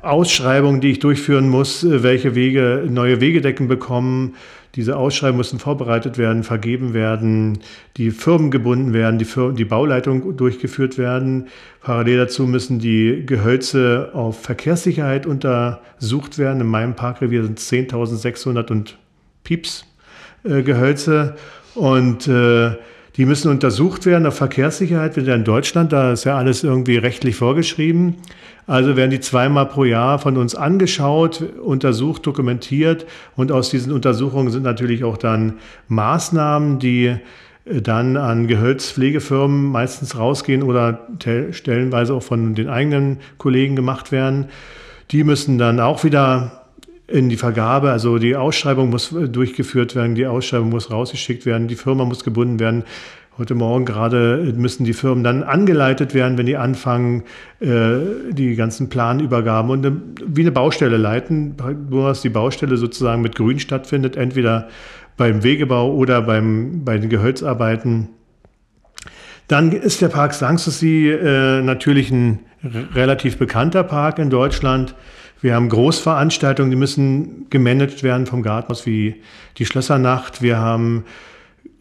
Ausschreibungen, 0.02 0.80
die 0.80 0.90
ich 0.92 0.98
durchführen 1.00 1.48
muss, 1.48 1.84
welche 1.88 2.36
Wege, 2.36 2.84
neue 2.88 3.20
Wegedecken 3.20 3.66
bekommen 3.66 4.34
diese 4.74 4.96
Ausschreibungen 4.96 5.38
müssen 5.38 5.58
vorbereitet 5.58 6.16
werden, 6.16 6.44
vergeben 6.44 6.94
werden, 6.94 7.58
die 7.96 8.10
Firmen 8.10 8.50
gebunden 8.50 8.92
werden, 8.92 9.18
die, 9.18 9.24
Firmen, 9.24 9.56
die 9.56 9.64
Bauleitung 9.64 10.36
durchgeführt 10.36 10.96
werden. 10.96 11.48
Parallel 11.82 12.18
dazu 12.18 12.46
müssen 12.46 12.78
die 12.78 13.24
Gehölze 13.26 14.10
auf 14.14 14.40
Verkehrssicherheit 14.40 15.26
untersucht 15.26 16.38
werden. 16.38 16.60
In 16.62 16.68
meinem 16.68 16.94
Parkrevier 16.94 17.44
sind 17.44 17.58
10.600 17.58 18.70
und 18.70 18.98
Pieps 19.44 19.84
äh, 20.44 20.62
Gehölze 20.62 21.36
und 21.74 22.28
äh, 22.28 22.72
die 23.16 23.26
müssen 23.26 23.50
untersucht 23.50 24.06
werden 24.06 24.26
auf 24.26 24.36
Verkehrssicherheit. 24.36 25.16
Ja 25.16 25.34
in 25.34 25.44
Deutschland, 25.44 25.92
da 25.92 26.12
ist 26.12 26.24
ja 26.24 26.36
alles 26.36 26.64
irgendwie 26.64 26.96
rechtlich 26.96 27.36
vorgeschrieben. 27.36 28.16
Also 28.66 28.96
werden 28.96 29.10
die 29.10 29.20
zweimal 29.20 29.66
pro 29.66 29.84
Jahr 29.84 30.18
von 30.18 30.36
uns 30.36 30.54
angeschaut, 30.54 31.42
untersucht, 31.62 32.26
dokumentiert 32.26 33.06
und 33.36 33.50
aus 33.50 33.70
diesen 33.70 33.92
Untersuchungen 33.92 34.50
sind 34.50 34.62
natürlich 34.62 35.04
auch 35.04 35.18
dann 35.18 35.54
Maßnahmen, 35.88 36.78
die 36.78 37.16
äh, 37.64 37.82
dann 37.82 38.16
an 38.16 38.46
Gehölzpflegefirmen 38.46 39.64
meistens 39.64 40.16
rausgehen 40.16 40.62
oder 40.62 41.06
stellenweise 41.50 42.14
auch 42.14 42.22
von 42.22 42.54
den 42.54 42.68
eigenen 42.68 43.18
Kollegen 43.36 43.76
gemacht 43.76 44.12
werden. 44.12 44.46
Die 45.10 45.24
müssen 45.24 45.58
dann 45.58 45.80
auch 45.80 46.04
wieder 46.04 46.61
in 47.12 47.28
die 47.28 47.36
Vergabe, 47.36 47.90
also 47.90 48.18
die 48.18 48.36
Ausschreibung 48.36 48.90
muss 48.90 49.10
durchgeführt 49.10 49.94
werden, 49.94 50.14
die 50.14 50.26
Ausschreibung 50.26 50.70
muss 50.70 50.90
rausgeschickt 50.90 51.44
werden, 51.44 51.68
die 51.68 51.74
Firma 51.74 52.04
muss 52.04 52.24
gebunden 52.24 52.58
werden. 52.58 52.84
Heute 53.38 53.54
Morgen 53.54 53.84
gerade 53.84 54.52
müssen 54.56 54.84
die 54.84 54.92
Firmen 54.92 55.24
dann 55.24 55.42
angeleitet 55.42 56.14
werden, 56.14 56.36
wenn 56.36 56.46
die 56.46 56.56
anfangen, 56.56 57.22
äh, 57.60 57.96
die 58.30 58.56
ganzen 58.56 58.88
Planübergaben 58.88 59.70
und 59.70 60.02
wie 60.26 60.42
eine 60.42 60.52
Baustelle 60.52 60.96
leiten, 60.96 61.54
dass 61.90 62.22
die 62.22 62.28
Baustelle 62.28 62.76
sozusagen 62.76 63.22
mit 63.22 63.34
Grün 63.36 63.58
stattfindet, 63.58 64.16
entweder 64.16 64.68
beim 65.16 65.42
Wegebau 65.42 65.94
oder 65.94 66.22
beim, 66.22 66.84
bei 66.84 66.98
den 66.98 67.08
Gehölzarbeiten. 67.08 68.08
Dann 69.48 69.72
ist 69.72 70.00
der 70.00 70.08
Park 70.08 70.34
Sanssouci 70.34 71.10
äh, 71.10 71.62
natürlich 71.62 72.10
ein 72.10 72.40
relativ 72.94 73.38
bekannter 73.38 73.82
Park 73.82 74.18
in 74.18 74.30
Deutschland. 74.30 74.94
Wir 75.42 75.56
haben 75.56 75.68
Großveranstaltungen, 75.68 76.70
die 76.70 76.76
müssen 76.76 77.50
gemanagt 77.50 78.02
werden 78.02 78.26
vom 78.26 78.42
Gartenhaus, 78.42 78.86
wie 78.86 79.16
die 79.58 79.66
Schlössernacht. 79.66 80.40
Wir 80.40 80.58
haben 80.58 81.04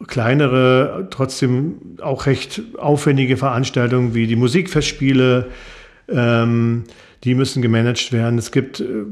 kleinere, 0.08 1.06
trotzdem 1.10 1.76
auch 2.02 2.26
recht 2.26 2.60
aufwendige 2.76 3.36
Veranstaltungen 3.36 4.14
wie 4.14 4.26
die 4.26 4.36
Musikfestspiele. 4.36 5.46
Ähm, 6.08 6.84
die 7.22 7.36
müssen 7.36 7.62
gemanagt 7.62 8.12
werden. 8.12 8.36
Es 8.36 8.50
gibt 8.50 8.80
äh, 8.80 9.04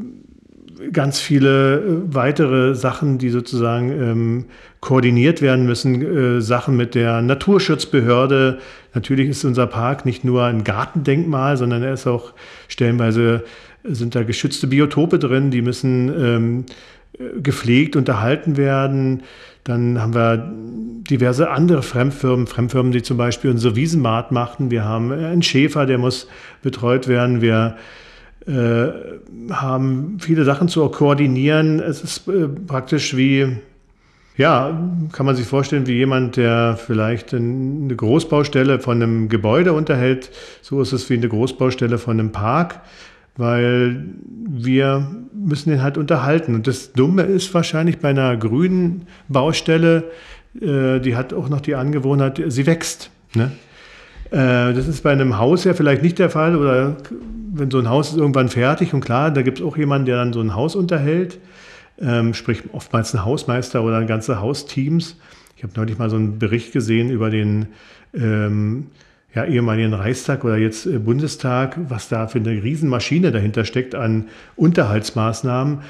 ganz 0.93 1.21
viele 1.21 1.77
äh, 1.77 2.15
weitere 2.15 2.75
Sachen, 2.75 3.19
die 3.19 3.31
sozusagen 3.31 3.91
ähm, 3.91 4.45
koordiniert 4.81 5.43
werden 5.43 5.67
müssen. 5.67 6.03
Äh, 6.39 6.41
Sachen 6.41 6.77
mit 6.77 6.95
der 6.95 7.23
Naturschutzbehörde. 7.23 8.59
Natürlich 8.95 9.29
ist 9.29 9.45
unser 9.45 9.69
Park 9.69 10.05
nicht 10.05 10.25
nur 10.25 10.45
ein 10.45 10.65
Gartendenkmal, 10.65 11.57
sondern 11.57 11.83
er 11.83 11.93
ist 11.93 12.09
auch 12.09 12.33
stellenweise 12.67 13.45
sind 13.85 14.15
da 14.15 14.23
geschützte 14.23 14.67
Biotope 14.67 15.19
drin, 15.19 15.51
die 15.51 15.63
müssen 15.63 16.09
ähm, 16.09 16.65
gepflegt, 17.43 17.97
unterhalten 17.97 18.57
werden. 18.57 19.23
Dann 19.65 20.01
haben 20.01 20.15
wir 20.15 20.53
diverse 21.11 21.51
andere 21.51 21.83
Fremdfirmen, 21.83 22.47
Fremdfirmen, 22.47 22.93
die 22.93 23.03
zum 23.03 23.17
Beispiel 23.17 23.51
unsere 23.51 23.77
Wiesenmarkt 23.77 24.33
machten. 24.33 24.71
Wir 24.71 24.85
haben 24.85 25.13
einen 25.13 25.43
Schäfer, 25.43 25.87
der 25.87 25.99
muss 25.99 26.29
betreut 26.63 27.09
werden. 27.09 27.43
Wir 27.43 27.77
äh, 28.47 28.89
haben 29.51 30.17
viele 30.19 30.45
Sachen 30.45 30.69
zu 30.69 30.89
koordinieren. 30.89 31.81
Es 31.81 32.03
ist 32.03 32.27
äh, 32.29 32.49
praktisch 32.49 33.15
wie, 33.17 33.59
ja, 34.39 34.81
kann 35.13 35.27
man 35.27 35.37
sich 35.37 35.47
vorstellen, 35.47 35.87
wie 35.87 35.97
jemand, 35.97 36.37
der 36.37 36.79
vielleicht 36.79 37.35
eine 37.35 37.95
Großbaustelle 37.95 38.81
von 38.81 39.03
einem 39.03 39.29
Gebäude 39.29 39.75
unterhält. 39.75 40.31
So 40.63 40.81
ist 40.81 40.93
es 40.93 41.11
wie 41.11 41.15
eine 41.15 41.29
Großbaustelle 41.29 41.99
von 41.99 42.19
einem 42.19 42.33
Park 42.33 42.81
weil 43.41 44.05
wir 44.49 45.07
müssen 45.33 45.71
den 45.71 45.83
halt 45.83 45.97
unterhalten. 45.97 46.55
Und 46.55 46.67
das 46.67 46.93
Dumme 46.93 47.23
ist 47.23 47.53
wahrscheinlich 47.55 47.99
bei 47.99 48.11
einer 48.11 48.37
grünen 48.37 49.07
Baustelle, 49.29 50.11
äh, 50.61 51.01
die 51.01 51.17
hat 51.17 51.33
auch 51.33 51.49
noch 51.49 51.61
die 51.61 51.75
Angewohnheit, 51.75 52.41
sie 52.49 52.67
wächst. 52.67 53.11
Ne? 53.35 53.51
Äh, 54.31 54.75
das 54.75 54.87
ist 54.87 55.03
bei 55.03 55.11
einem 55.11 55.39
Haus 55.39 55.65
ja 55.65 55.73
vielleicht 55.75 56.03
nicht 56.03 56.19
der 56.19 56.29
Fall 56.31 56.55
oder 56.55 56.99
wenn 57.53 57.71
so 57.71 57.79
ein 57.79 57.89
Haus 57.89 58.11
ist 58.11 58.19
irgendwann 58.19 58.49
fertig 58.49 58.95
und 58.95 59.01
klar, 59.01 59.31
da 59.31 59.43
gibt 59.43 59.59
es 59.59 59.65
auch 59.65 59.77
jemanden, 59.77 60.07
der 60.07 60.17
dann 60.17 60.33
so 60.33 60.41
ein 60.41 60.55
Haus 60.55 60.77
unterhält, 60.77 61.39
ähm, 62.01 62.35
sprich 62.35 62.63
oftmals 62.73 63.15
ein 63.15 63.25
Hausmeister 63.25 63.83
oder 63.83 64.05
ganze 64.05 64.41
Hausteams. 64.41 65.17
Ich 65.57 65.63
habe 65.63 65.73
neulich 65.77 65.99
mal 65.99 66.11
so 66.11 66.17
einen 66.17 66.39
Bericht 66.39 66.73
gesehen 66.73 67.11
über 67.11 67.31
den 67.31 67.69
ähm, 68.15 68.87
ja, 69.35 69.45
ehemaligen 69.45 69.95
Reichstag 69.95 70.45
oder 70.45 70.57
jetzt 70.57 70.87
äh, 70.87 70.99
Bundestag, 70.99 71.77
was 71.89 72.09
da 72.09 72.27
für 72.27 72.39
eine 72.39 72.63
Riesenmaschine 72.63 73.31
dahinter 73.31 73.65
steckt 73.65 73.95
an 73.95 74.29
Unterhaltsmaßnahmen. 74.57 75.81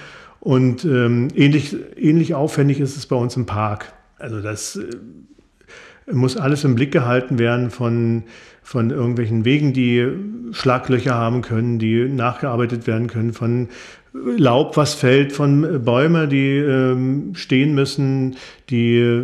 Und 0.40 0.85
ähm, 0.85 1.28
ähnlich, 1.35 1.76
ähnlich 1.97 2.35
aufwendig 2.35 2.80
ist 2.80 2.97
es 2.97 3.06
bei 3.06 3.16
uns 3.16 3.37
im 3.37 3.47
Park. 3.47 3.92
Also 4.18 4.40
das 4.40 4.76
äh, 4.76 6.12
muss 6.12 6.37
alles 6.37 6.64
im 6.64 6.75
Blick 6.75 6.92
gehalten 6.92 7.38
werden 7.38 7.70
von, 7.70 8.25
von 8.62 8.90
irgendwelchen 8.90 9.44
Wegen, 9.44 9.73
die 9.73 10.06
Schlaglöcher 10.52 11.14
haben 11.14 11.42
können, 11.42 11.78
die 11.78 12.09
nachgearbeitet 12.09 12.87
werden 12.87 13.06
können, 13.06 13.32
von 13.32 13.68
Laub, 14.12 14.76
was 14.76 14.94
fällt, 14.94 15.32
von 15.32 15.85
Bäumen, 15.85 16.28
die 16.28 16.56
ähm, 16.56 17.35
stehen 17.35 17.75
müssen, 17.75 18.37
die 18.68 19.23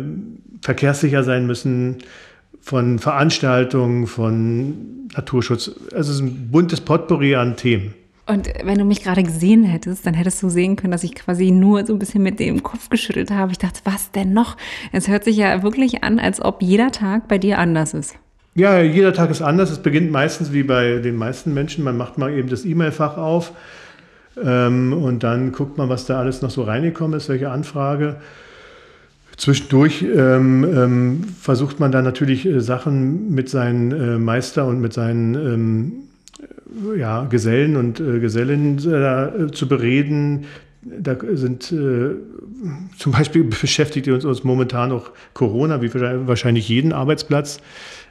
verkehrssicher 0.61 1.23
sein 1.23 1.45
müssen 1.45 1.97
von 2.67 2.99
Veranstaltungen, 2.99 4.07
von 4.07 5.07
Naturschutz. 5.15 5.71
Also 5.93 6.11
es 6.11 6.17
ist 6.17 6.19
ein 6.19 6.51
buntes 6.51 6.81
Potpourri 6.81 7.33
an 7.33 7.55
Themen. 7.55 7.93
Und 8.25 8.49
wenn 8.61 8.77
du 8.77 8.83
mich 8.83 9.03
gerade 9.03 9.23
gesehen 9.23 9.63
hättest, 9.63 10.05
dann 10.05 10.13
hättest 10.13 10.43
du 10.43 10.49
sehen 10.49 10.75
können, 10.75 10.91
dass 10.91 11.05
ich 11.05 11.15
quasi 11.15 11.49
nur 11.49 11.85
so 11.85 11.93
ein 11.93 11.99
bisschen 11.99 12.23
mit 12.23 12.41
dem 12.41 12.63
Kopf 12.63 12.89
geschüttelt 12.89 13.31
habe. 13.31 13.53
Ich 13.53 13.57
dachte, 13.57 13.79
was 13.85 14.11
denn 14.11 14.33
noch? 14.33 14.57
Es 14.91 15.07
hört 15.07 15.23
sich 15.23 15.37
ja 15.37 15.63
wirklich 15.63 16.03
an, 16.03 16.19
als 16.19 16.41
ob 16.41 16.61
jeder 16.61 16.91
Tag 16.91 17.29
bei 17.29 17.37
dir 17.37 17.57
anders 17.57 17.93
ist. 17.93 18.15
Ja, 18.53 18.81
jeder 18.81 19.13
Tag 19.13 19.29
ist 19.29 19.41
anders. 19.41 19.71
Es 19.71 19.79
beginnt 19.79 20.11
meistens 20.11 20.51
wie 20.51 20.63
bei 20.63 20.97
den 20.97 21.15
meisten 21.15 21.53
Menschen. 21.53 21.85
Man 21.85 21.95
macht 21.95 22.17
mal 22.17 22.33
eben 22.33 22.49
das 22.49 22.65
E-Mail-Fach 22.65 23.15
auf 23.15 23.53
ähm, 24.43 24.91
und 24.91 25.23
dann 25.23 25.53
guckt 25.53 25.77
man, 25.77 25.87
was 25.87 26.05
da 26.05 26.19
alles 26.19 26.41
noch 26.41 26.49
so 26.49 26.63
reingekommen 26.63 27.15
ist, 27.15 27.29
welche 27.29 27.49
Anfrage. 27.49 28.17
Zwischendurch 29.37 30.01
ähm, 30.03 30.63
ähm, 30.63 31.23
versucht 31.39 31.79
man 31.79 31.91
dann 31.91 32.03
natürlich 32.03 32.45
äh, 32.45 32.59
Sachen 32.59 33.33
mit 33.33 33.49
seinen 33.49 33.91
äh, 33.91 34.17
Meister 34.17 34.65
und 34.65 34.81
mit 34.81 34.93
seinen 34.93 35.35
ähm, 35.35 35.93
ja, 36.97 37.25
Gesellen 37.25 37.75
und 37.75 37.99
äh, 37.99 38.19
Gesellinnen 38.19 38.77
äh, 38.79 39.51
zu 39.51 39.67
bereden. 39.67 40.45
Da 40.81 41.15
sind 41.33 41.71
äh, 41.71 42.15
zum 42.97 43.11
Beispiel 43.11 43.43
beschäftigt 43.61 44.07
uns, 44.07 44.25
uns 44.25 44.43
momentan 44.43 44.91
auch 44.91 45.11
Corona, 45.33 45.83
wie 45.83 45.93
wahrscheinlich 45.93 46.67
jeden 46.67 46.91
Arbeitsplatz. 46.91 47.59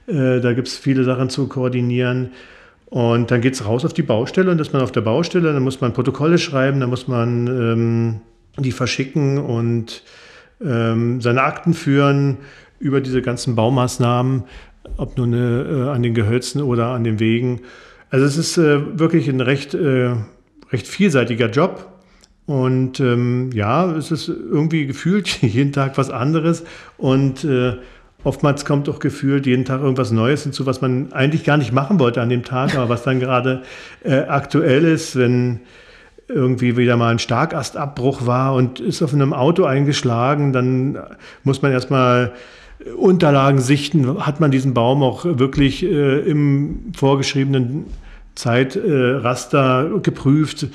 Äh, 0.06 0.40
da 0.40 0.52
gibt 0.52 0.68
es 0.68 0.76
viele 0.76 1.02
Sachen 1.02 1.28
zu 1.28 1.48
koordinieren. 1.48 2.30
Und 2.86 3.32
dann 3.32 3.40
geht 3.40 3.54
es 3.54 3.64
raus 3.64 3.84
auf 3.84 3.94
die 3.94 4.02
Baustelle 4.02 4.48
und 4.48 4.60
ist 4.60 4.72
man 4.72 4.80
auf 4.80 4.92
der 4.92 5.00
Baustelle, 5.00 5.52
dann 5.52 5.64
muss 5.64 5.80
man 5.80 5.92
Protokolle 5.92 6.38
schreiben, 6.38 6.78
dann 6.78 6.88
muss 6.88 7.08
man 7.08 7.48
ähm, 7.48 8.20
die 8.58 8.70
verschicken 8.70 9.38
und 9.38 10.04
ähm, 10.64 11.20
seine 11.20 11.42
Akten 11.42 11.74
führen 11.74 12.38
über 12.78 13.00
diese 13.00 13.22
ganzen 13.22 13.54
Baumaßnahmen, 13.54 14.44
ob 14.96 15.16
nun 15.16 15.32
äh, 15.32 15.88
an 15.88 16.02
den 16.02 16.14
Gehölzen 16.14 16.62
oder 16.62 16.88
an 16.88 17.04
den 17.04 17.20
Wegen. 17.20 17.60
Also 18.10 18.24
es 18.24 18.36
ist 18.36 18.58
äh, 18.58 18.98
wirklich 18.98 19.28
ein 19.28 19.40
recht, 19.40 19.74
äh, 19.74 20.14
recht 20.70 20.86
vielseitiger 20.86 21.50
Job. 21.50 21.92
Und 22.46 23.00
ähm, 23.00 23.50
ja, 23.52 23.90
es 23.96 24.12
ist 24.12 24.28
irgendwie 24.28 24.86
gefühlt 24.86 25.28
jeden 25.42 25.72
Tag 25.72 25.98
was 25.98 26.10
anderes. 26.10 26.64
Und 26.96 27.44
äh, 27.44 27.76
oftmals 28.22 28.64
kommt 28.64 28.88
auch 28.88 29.00
gefühlt 29.00 29.46
jeden 29.46 29.64
Tag 29.64 29.80
irgendwas 29.80 30.12
Neues 30.12 30.44
hinzu, 30.44 30.66
was 30.66 30.80
man 30.80 31.12
eigentlich 31.12 31.44
gar 31.44 31.56
nicht 31.56 31.72
machen 31.72 31.98
wollte 31.98 32.20
an 32.22 32.28
dem 32.28 32.44
Tag, 32.44 32.76
aber 32.76 32.88
was 32.88 33.02
dann 33.02 33.20
gerade 33.20 33.62
äh, 34.04 34.18
aktuell 34.18 34.84
ist, 34.84 35.16
wenn 35.16 35.60
irgendwie 36.28 36.76
wieder 36.76 36.96
mal 36.96 37.10
ein 37.10 37.18
Starkastabbruch 37.18 38.26
war 38.26 38.54
und 38.54 38.80
ist 38.80 39.02
auf 39.02 39.14
einem 39.14 39.32
Auto 39.32 39.64
eingeschlagen, 39.64 40.52
dann 40.52 40.98
muss 41.44 41.62
man 41.62 41.72
erstmal 41.72 42.32
Unterlagen 42.96 43.58
sichten. 43.58 44.24
Hat 44.24 44.40
man 44.40 44.50
diesen 44.50 44.74
Baum 44.74 45.02
auch 45.02 45.24
wirklich 45.24 45.84
äh, 45.84 46.18
im 46.20 46.92
vorgeschriebenen 46.96 47.86
Zeitraster 48.34 50.00
geprüft? 50.02 50.68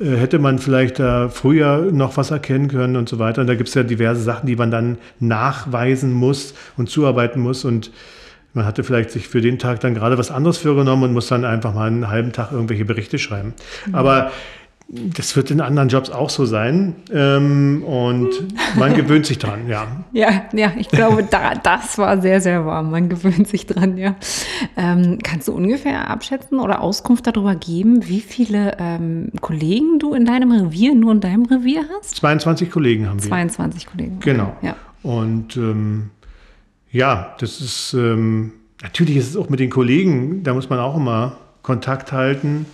Äh, 0.00 0.16
hätte 0.16 0.38
man 0.38 0.58
vielleicht 0.58 0.98
da 0.98 1.28
früher 1.28 1.90
noch 1.92 2.16
was 2.16 2.30
erkennen 2.30 2.68
können 2.68 2.96
und 2.96 3.08
so 3.08 3.18
weiter. 3.18 3.42
Und 3.42 3.46
da 3.46 3.54
gibt 3.54 3.68
es 3.68 3.74
ja 3.74 3.82
diverse 3.82 4.22
Sachen, 4.22 4.46
die 4.46 4.56
man 4.56 4.70
dann 4.70 4.98
nachweisen 5.20 6.12
muss 6.12 6.54
und 6.76 6.88
zuarbeiten 6.88 7.40
muss. 7.40 7.64
Und 7.64 7.90
man 8.54 8.64
hatte 8.64 8.84
vielleicht 8.84 9.10
sich 9.10 9.28
für 9.28 9.40
den 9.40 9.58
Tag 9.58 9.80
dann 9.80 9.94
gerade 9.94 10.18
was 10.18 10.30
anderes 10.30 10.58
vorgenommen 10.58 11.04
und 11.04 11.12
muss 11.12 11.28
dann 11.28 11.44
einfach 11.44 11.74
mal 11.74 11.86
einen 11.86 12.08
halben 12.08 12.32
Tag 12.32 12.52
irgendwelche 12.52 12.84
Berichte 12.84 13.18
schreiben. 13.18 13.54
Mhm. 13.86 13.94
Aber 13.94 14.30
das 14.88 15.36
wird 15.36 15.50
in 15.50 15.60
anderen 15.60 15.88
Jobs 15.88 16.10
auch 16.10 16.30
so 16.30 16.44
sein. 16.44 16.96
Ähm, 17.12 17.82
und 17.84 18.30
man 18.76 18.94
gewöhnt 18.96 19.26
sich 19.26 19.38
dran, 19.38 19.68
ja. 19.68 20.04
Ja, 20.12 20.44
ja, 20.52 20.72
ich 20.78 20.88
glaube, 20.88 21.22
da, 21.22 21.54
das 21.54 21.98
war 21.98 22.20
sehr, 22.20 22.40
sehr 22.40 22.66
warm. 22.66 22.90
Man 22.90 23.08
gewöhnt 23.08 23.48
sich 23.48 23.66
dran, 23.66 23.96
ja. 23.96 24.16
Ähm, 24.76 25.18
kannst 25.22 25.48
du 25.48 25.52
ungefähr 25.52 26.10
abschätzen 26.10 26.58
oder 26.58 26.80
Auskunft 26.82 27.26
darüber 27.26 27.54
geben, 27.54 28.08
wie 28.08 28.20
viele 28.20 28.76
ähm, 28.78 29.30
Kollegen 29.40 29.98
du 29.98 30.14
in 30.14 30.24
deinem 30.24 30.52
Revier, 30.52 30.94
nur 30.94 31.12
in 31.12 31.20
deinem 31.20 31.46
Revier 31.46 31.84
hast? 31.96 32.16
22 32.16 32.70
Kollegen 32.70 33.08
haben 33.08 33.22
wir. 33.22 33.28
22 33.28 33.86
Kollegen. 33.86 34.20
Genau. 34.20 34.56
Ja. 34.62 34.76
Und 35.02 35.58
ja, 36.90 37.34
das 37.40 37.60
ist 37.60 37.96
natürlich 38.82 39.16
ist 39.16 39.30
es 39.30 39.36
auch 39.36 39.48
mit 39.48 39.58
den 39.58 39.70
Kollegen, 39.70 40.42
da 40.44 40.54
muss 40.54 40.68
man 40.68 40.78
auch 40.78 40.96
immer 40.96 41.38
Kontakt 41.62 42.12
halten 42.12 42.66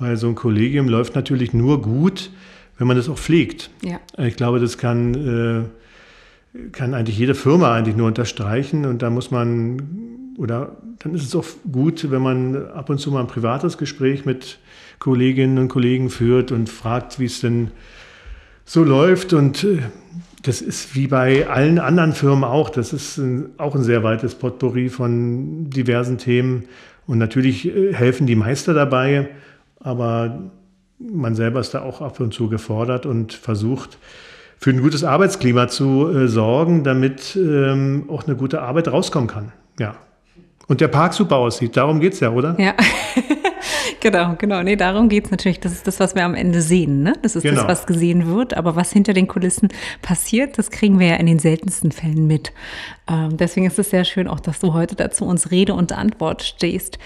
weil 0.00 0.16
so 0.16 0.26
ein 0.26 0.34
Kollegium 0.34 0.88
läuft 0.88 1.14
natürlich 1.14 1.52
nur 1.52 1.80
gut, 1.80 2.30
wenn 2.78 2.86
man 2.86 2.96
das 2.96 3.08
auch 3.08 3.18
pflegt. 3.18 3.70
Ja. 3.82 4.00
Ich 4.18 4.36
glaube, 4.36 4.58
das 4.58 4.78
kann, 4.78 5.68
äh, 6.54 6.68
kann 6.72 6.94
eigentlich 6.94 7.18
jede 7.18 7.34
Firma 7.34 7.74
eigentlich 7.74 7.96
nur 7.96 8.08
unterstreichen 8.08 8.86
und 8.86 9.02
da 9.02 9.10
muss 9.10 9.30
man, 9.30 10.34
oder 10.38 10.76
dann 10.98 11.14
ist 11.14 11.24
es 11.24 11.36
auch 11.36 11.44
gut, 11.70 12.10
wenn 12.10 12.22
man 12.22 12.70
ab 12.70 12.90
und 12.90 12.98
zu 12.98 13.12
mal 13.12 13.20
ein 13.20 13.26
privates 13.26 13.78
Gespräch 13.78 14.24
mit 14.24 14.58
Kolleginnen 14.98 15.58
und 15.58 15.68
Kollegen 15.68 16.10
führt 16.10 16.50
und 16.50 16.68
fragt, 16.68 17.20
wie 17.20 17.26
es 17.26 17.40
denn 17.40 17.70
so 18.64 18.82
läuft 18.82 19.32
und 19.32 19.64
äh, 19.64 19.78
das 20.42 20.62
ist 20.62 20.94
wie 20.94 21.06
bei 21.06 21.46
allen 21.48 21.78
anderen 21.78 22.14
Firmen 22.14 22.44
auch. 22.44 22.70
Das 22.70 22.92
ist 22.94 23.18
ein, 23.18 23.50
auch 23.58 23.74
ein 23.74 23.82
sehr 23.82 24.02
weites 24.02 24.34
Potpourri 24.34 24.88
von 24.88 25.68
diversen 25.68 26.16
Themen. 26.16 26.64
Und 27.06 27.18
natürlich 27.18 27.66
äh, 27.66 27.92
helfen 27.92 28.26
die 28.26 28.36
Meister 28.36 28.72
dabei, 28.72 29.28
aber 29.80 30.50
man 30.98 31.34
selber 31.34 31.60
ist 31.60 31.74
da 31.74 31.82
auch 31.82 32.00
ab 32.00 32.20
und 32.20 32.32
zu 32.32 32.48
gefordert 32.48 33.06
und 33.06 33.32
versucht, 33.32 33.98
für 34.58 34.70
ein 34.70 34.82
gutes 34.82 35.04
Arbeitsklima 35.04 35.68
zu 35.68 36.08
äh, 36.08 36.28
sorgen, 36.28 36.84
damit 36.84 37.34
ähm, 37.34 38.04
auch 38.08 38.26
eine 38.26 38.36
gute 38.36 38.60
Arbeit 38.60 38.88
rauskommen 38.88 39.28
kann. 39.28 39.52
Ja. 39.78 39.94
Und 40.68 40.82
der 40.82 40.88
Park 40.88 41.14
super 41.14 41.36
aussieht. 41.36 41.76
Darum 41.76 41.98
geht 41.98 42.12
es 42.12 42.20
ja, 42.20 42.30
oder? 42.30 42.54
Ja. 42.60 42.74
genau, 44.00 44.36
genau. 44.38 44.62
Nee, 44.62 44.76
darum 44.76 45.08
geht 45.08 45.24
es 45.24 45.30
natürlich. 45.30 45.58
Das 45.58 45.72
ist 45.72 45.86
das, 45.86 45.98
was 45.98 46.14
wir 46.14 46.24
am 46.24 46.34
Ende 46.34 46.60
sehen. 46.60 47.02
Ne? 47.02 47.14
Das 47.22 47.34
ist 47.34 47.42
genau. 47.42 47.62
das, 47.62 47.68
was 47.68 47.86
gesehen 47.86 48.26
wird. 48.28 48.54
Aber 48.54 48.76
was 48.76 48.92
hinter 48.92 49.14
den 49.14 49.26
Kulissen 49.26 49.68
passiert, 50.02 50.58
das 50.58 50.70
kriegen 50.70 51.00
wir 51.00 51.08
ja 51.08 51.16
in 51.16 51.26
den 51.26 51.38
seltensten 51.38 51.90
Fällen 51.90 52.26
mit. 52.26 52.52
Ähm, 53.08 53.36
deswegen 53.36 53.66
ist 53.66 53.78
es 53.78 53.90
sehr 53.90 54.04
schön, 54.04 54.28
auch 54.28 54.40
dass 54.40 54.60
du 54.60 54.74
heute 54.74 54.94
dazu 54.94 55.24
uns 55.24 55.50
Rede 55.50 55.74
und 55.74 55.92
Antwort 55.92 56.42
stehst. 56.42 56.98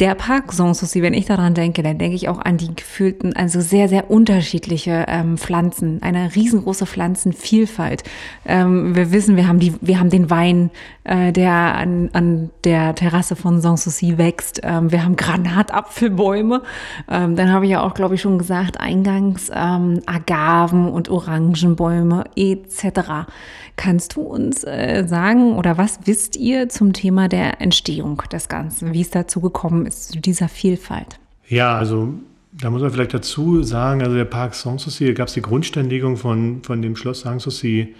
Der 0.00 0.16
Park 0.16 0.52
Sanssouci, 0.52 1.02
wenn 1.02 1.14
ich 1.14 1.26
daran 1.26 1.54
denke, 1.54 1.84
dann 1.84 1.98
denke 1.98 2.16
ich 2.16 2.28
auch 2.28 2.40
an 2.40 2.56
die 2.56 2.74
gefühlten, 2.74 3.36
also 3.36 3.60
sehr, 3.60 3.88
sehr 3.88 4.10
unterschiedliche 4.10 5.04
ähm, 5.06 5.38
Pflanzen, 5.38 6.02
eine 6.02 6.34
riesengroße 6.34 6.84
Pflanzenvielfalt. 6.84 8.02
Ähm, 8.44 8.96
wir 8.96 9.12
wissen, 9.12 9.36
wir 9.36 9.46
haben, 9.46 9.60
die, 9.60 9.72
wir 9.80 10.00
haben 10.00 10.10
den 10.10 10.30
Wein, 10.30 10.70
äh, 11.04 11.30
der 11.30 11.52
an, 11.52 12.10
an 12.12 12.50
der 12.64 12.96
Terrasse 12.96 13.36
von 13.36 13.60
Sanssouci 13.60 14.18
wächst. 14.18 14.62
Ähm, 14.64 14.90
wir 14.90 15.04
haben 15.04 15.14
Granatapfelbäume. 15.14 16.62
Ähm, 17.08 17.36
dann 17.36 17.52
habe 17.52 17.66
ich 17.66 17.70
ja 17.70 17.82
auch, 17.82 17.94
glaube 17.94 18.16
ich, 18.16 18.20
schon 18.20 18.38
gesagt, 18.38 18.80
eingangs 18.80 19.48
ähm, 19.54 20.00
Agaven 20.06 20.88
und 20.88 21.08
Orangenbäume 21.08 22.24
etc. 22.34 23.28
Kannst 23.76 24.16
du 24.16 24.22
uns 24.22 24.64
äh, 24.64 25.04
sagen 25.06 25.56
oder 25.56 25.78
was 25.78 26.00
wisst 26.04 26.36
ihr 26.36 26.68
zum 26.68 26.92
Thema 26.92 27.28
der 27.28 27.60
Entstehung 27.60 28.22
des 28.32 28.48
Ganzen, 28.48 28.92
wie 28.92 29.00
es 29.00 29.10
dazu 29.10 29.40
gekommen 29.40 29.83
ist, 29.86 30.12
zu 30.12 30.20
dieser 30.20 30.48
Vielfalt? 30.48 31.18
Ja, 31.48 31.76
also 31.76 32.14
da 32.52 32.70
muss 32.70 32.82
man 32.82 32.90
vielleicht 32.90 33.14
dazu 33.14 33.62
sagen, 33.62 34.02
also 34.02 34.14
der 34.14 34.24
Park 34.24 34.54
Sanssouci, 34.54 35.12
gab 35.14 35.28
es 35.28 35.34
die 35.34 35.42
Grundständigung 35.42 36.16
von, 36.16 36.62
von 36.62 36.82
dem 36.82 36.96
Schloss 36.96 37.20
Sanssouci 37.20 37.94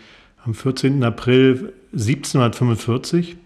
am 0.45 0.55
14. 0.55 1.03
April 1.03 1.73
1745 1.93 3.37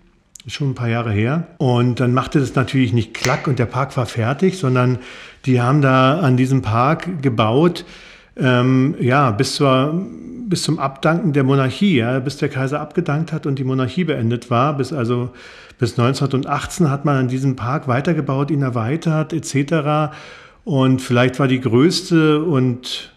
ist 0.46 0.54
schon 0.54 0.70
ein 0.70 0.74
paar 0.74 0.88
Jahre 0.88 1.12
her. 1.12 1.46
Und 1.58 2.00
dann 2.00 2.12
machte 2.12 2.40
das 2.40 2.54
natürlich 2.54 2.92
nicht 2.92 3.14
klack 3.14 3.46
und 3.46 3.58
der 3.58 3.66
Park 3.66 3.96
war 3.96 4.06
fertig, 4.06 4.58
sondern 4.58 4.98
die 5.46 5.60
haben 5.60 5.80
da 5.80 6.20
an 6.20 6.36
diesem 6.36 6.62
Park 6.62 7.22
gebaut, 7.22 7.84
ähm, 8.38 8.94
ja, 9.00 9.30
bis 9.30 9.56
zur 9.56 10.06
bis 10.48 10.62
zum 10.62 10.78
Abdanken 10.78 11.34
der 11.34 11.44
Monarchie, 11.44 11.96
ja, 11.96 12.18
bis 12.20 12.38
der 12.38 12.48
Kaiser 12.48 12.80
abgedankt 12.80 13.32
hat 13.32 13.44
und 13.44 13.58
die 13.58 13.64
Monarchie 13.64 14.04
beendet 14.04 14.50
war, 14.50 14.76
bis 14.76 14.92
also 14.92 15.30
bis 15.78 15.98
1918 15.98 16.90
hat 16.90 17.04
man 17.04 17.16
an 17.16 17.28
diesem 17.28 17.54
Park 17.54 17.86
weitergebaut, 17.86 18.50
ihn 18.50 18.62
erweitert 18.62 19.32
etc. 19.32 20.14
Und 20.64 21.00
vielleicht 21.00 21.38
war 21.38 21.48
die 21.48 21.60
größte 21.60 22.42
und 22.42 23.12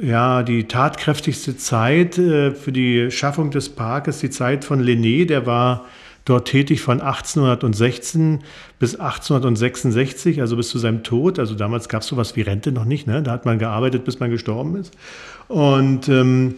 ja, 0.00 0.42
die 0.42 0.64
tatkräftigste 0.64 1.56
Zeit 1.56 2.18
äh, 2.18 2.50
für 2.50 2.72
die 2.72 3.10
Schaffung 3.10 3.50
des 3.50 3.68
Parkes 3.68 4.18
die 4.18 4.30
Zeit 4.30 4.64
von 4.64 4.82
Lené, 4.82 5.26
der 5.26 5.46
war 5.46 5.84
dort 6.24 6.48
tätig 6.48 6.80
von 6.80 7.00
1816 7.00 8.40
bis 8.78 8.96
1866, 8.96 10.40
also 10.40 10.56
bis 10.56 10.70
zu 10.70 10.78
seinem 10.78 11.02
Tod. 11.02 11.38
Also 11.38 11.54
damals 11.54 11.88
gab 11.88 12.02
es 12.02 12.08
sowas 12.08 12.34
wie 12.36 12.42
Rente 12.42 12.72
noch 12.72 12.84
nicht, 12.84 13.06
ne? 13.06 13.22
da 13.22 13.32
hat 13.32 13.44
man 13.44 13.58
gearbeitet, 13.58 14.04
bis 14.04 14.20
man 14.20 14.30
gestorben 14.30 14.76
ist 14.76 14.96
und, 15.48 16.08
ähm, 16.08 16.56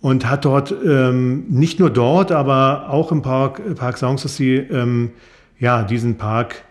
und 0.00 0.28
hat 0.28 0.44
dort 0.44 0.74
ähm, 0.84 1.46
nicht 1.48 1.80
nur 1.80 1.90
dort, 1.90 2.32
aber 2.32 2.90
auch 2.90 3.10
im 3.10 3.22
Park, 3.22 3.62
Park 3.76 3.98
Sanssouci, 3.98 4.56
ähm, 4.56 5.10
ja, 5.58 5.82
diesen 5.82 6.18
Park 6.18 6.62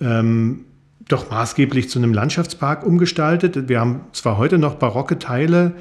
ähm, 0.00 0.66
doch 1.08 1.30
maßgeblich 1.30 1.90
zu 1.90 1.98
einem 1.98 2.14
Landschaftspark 2.14 2.86
umgestaltet. 2.86 3.68
Wir 3.68 3.80
haben 3.80 4.02
zwar 4.12 4.38
heute 4.38 4.58
noch 4.58 4.76
barocke 4.76 5.18
Teile 5.18 5.72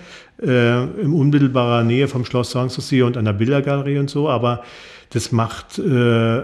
äh, 0.41 0.83
in 1.01 1.13
unmittelbarer 1.13 1.83
Nähe 1.83 2.07
vom 2.07 2.25
Schloss 2.25 2.51
Sanssouci 2.51 3.03
und 3.03 3.17
an 3.17 3.25
der 3.25 3.33
Bildergalerie 3.33 3.99
und 3.99 4.09
so, 4.09 4.27
aber 4.27 4.63
das 5.09 5.31
macht 5.31 5.79
äh, 5.79 6.37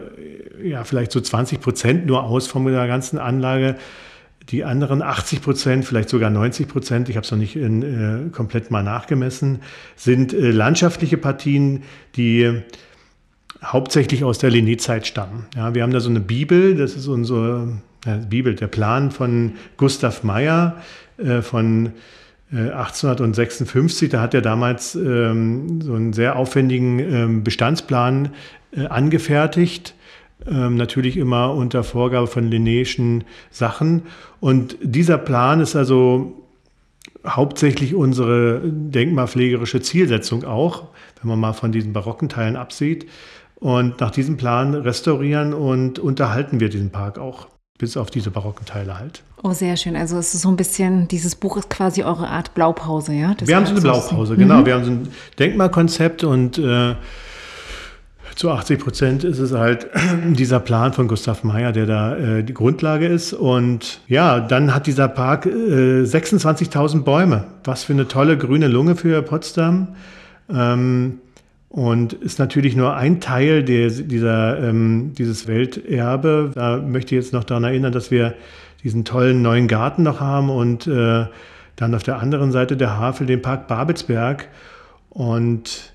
ja 0.68 0.84
vielleicht 0.84 1.12
so 1.12 1.22
20 1.22 1.62
Prozent 1.62 2.06
nur 2.06 2.24
aus 2.24 2.48
von 2.48 2.66
der 2.66 2.88
ganzen 2.88 3.20
Anlage. 3.20 3.76
Die 4.50 4.64
anderen 4.64 5.02
80 5.02 5.42
Prozent, 5.42 5.86
vielleicht 5.86 6.10
sogar 6.10 6.30
90 6.30 6.68
Prozent, 6.68 7.10
ich 7.10 7.16
habe 7.16 7.26
es 7.26 7.32
noch 7.32 7.38
nicht 7.38 7.56
in, 7.56 7.82
äh, 7.82 8.30
komplett 8.30 8.70
mal 8.70 8.84
nachgemessen, 8.84 9.60
sind 9.96 10.34
äh, 10.34 10.52
landschaftliche 10.52 11.18
Partien, 11.18 11.84
die 12.16 12.62
hauptsächlich 13.64 14.24
aus 14.24 14.38
der 14.38 14.52
Linné-Zeit 14.52 15.08
stammen. 15.08 15.46
Ja, 15.56 15.74
wir 15.74 15.82
haben 15.82 15.92
da 15.92 16.00
so 16.00 16.10
eine 16.10 16.20
Bibel, 16.20 16.76
das 16.76 16.96
ist 16.96 17.08
unsere 17.08 17.80
ja, 18.06 18.18
Bibel, 18.18 18.56
der 18.56 18.68
Plan 18.68 19.10
von 19.10 19.54
Gustav 19.78 20.24
Meyer 20.24 20.78
äh, 21.18 21.42
von 21.42 21.94
1856, 22.58 24.08
äh, 24.08 24.12
da 24.12 24.22
hat 24.22 24.34
er 24.34 24.42
damals 24.42 24.96
ähm, 24.96 25.82
so 25.82 25.94
einen 25.94 26.14
sehr 26.14 26.36
aufwendigen 26.36 27.00
ähm, 27.00 27.44
Bestandsplan 27.44 28.30
äh, 28.72 28.86
angefertigt 28.88 29.96
ähm, 30.48 30.76
natürlich 30.76 31.18
immer 31.18 31.54
unter 31.54 31.84
Vorgabe 31.84 32.28
von 32.28 32.50
Linnéischen 32.50 33.24
Sachen. 33.52 34.04
Und 34.40 34.78
dieser 34.82 35.18
Plan 35.18 35.60
ist 35.60 35.76
also 35.76 36.46
hauptsächlich 37.26 37.96
unsere 37.96 38.62
denkmalpflegerische 38.64 39.82
Zielsetzung 39.82 40.44
auch, 40.44 40.90
wenn 41.22 41.30
man 41.30 41.40
mal 41.40 41.54
von 41.54 41.72
diesen 41.72 41.94
barocken 41.94 42.30
Teilen 42.30 42.56
absieht. 42.56 43.08
Und 43.56 44.00
nach 44.02 44.12
diesem 44.12 44.38
Plan 44.38 44.76
restaurieren 44.76 45.54
und 45.54 45.98
unterhalten 45.98 46.60
wir 46.60 46.70
diesen 46.70 46.92
Park 46.92 47.18
auch, 47.18 47.48
bis 47.78 47.98
auf 47.98 48.10
diese 48.10 48.32
barocken 48.32 48.66
Teile 48.66 48.98
halt. 48.98 49.24
Oh, 49.44 49.52
sehr 49.52 49.76
schön. 49.78 49.96
Also 49.96 50.18
es 50.18 50.34
ist 50.34 50.42
so 50.42 50.50
ein 50.50 50.56
bisschen, 50.56 51.08
dieses 51.08 51.36
Buch 51.36 51.58
ist 51.58 51.70
quasi 51.70 52.04
eure 52.04 52.28
Art 52.28 52.54
Blaupause, 52.54 53.14
ja? 53.14 53.34
Das 53.36 53.48
wir 53.48 53.56
haben 53.56 53.66
so 53.66 53.74
eine 53.74 53.82
Blaupause, 53.82 54.38
genau. 54.38 54.62
Mhm. 54.62 54.66
Wir 54.66 54.74
haben 54.76 54.86
so 54.86 54.92
ein 54.92 55.08
Denkmalkonzept 55.38 56.24
und 56.24 56.58
äh, 56.58 56.96
zu 58.36 58.50
80 58.50 58.80
Prozent 58.80 59.24
ist 59.24 59.40
es 59.40 59.52
halt 59.52 59.88
dieser 60.26 60.60
Plan 60.60 60.94
von 60.94 61.08
Gustav 61.08 61.44
Meyer, 61.44 61.74
der 61.74 61.86
da 61.86 62.16
äh, 62.16 62.44
die 62.44 62.54
Grundlage 62.54 63.08
ist. 63.08 63.34
Und 63.34 64.02
ja, 64.08 64.40
dann 64.40 64.74
hat 64.74 64.88
dieser 64.88 65.08
Park 65.08 65.46
äh, 65.46 65.50
26.000 65.50 67.04
Bäume. 67.04 67.46
Was 67.66 67.84
für 67.84 67.94
eine 67.94 68.08
tolle 68.08 68.38
grüne 68.38 68.68
Lunge 68.68 68.96
für 68.96 69.22
Potsdam. 69.22 69.90
Ähm, 70.50 71.20
und 71.76 72.14
ist 72.14 72.40
natürlich 72.40 72.78
nur 72.78 72.96
ein 72.96 73.20
Teil 73.20 73.62
der, 73.62 73.90
dieser, 73.90 74.64
ähm, 74.64 75.12
dieses 75.18 75.46
Welterbe. 75.46 76.52
Da 76.56 76.78
möchte 76.78 77.14
ich 77.14 77.22
jetzt 77.22 77.34
noch 77.34 77.44
daran 77.44 77.66
erinnern, 77.66 77.92
dass 77.92 78.12
wir 78.12 78.34
diesen 78.82 79.04
tollen 79.04 79.42
neuen 79.42 79.68
Garten 79.68 80.04
noch 80.04 80.22
haben 80.22 80.50
und 80.50 80.88
äh, 80.88 81.26
dann 81.76 81.94
auf 81.94 82.04
der 82.04 82.20
anderen 82.20 82.54
Seite 82.54 82.78
der 82.78 82.98
Havel 82.98 83.28
den 83.28 83.42
Park 83.42 83.68
Babelsberg. 83.68 84.48
Und 85.10 85.94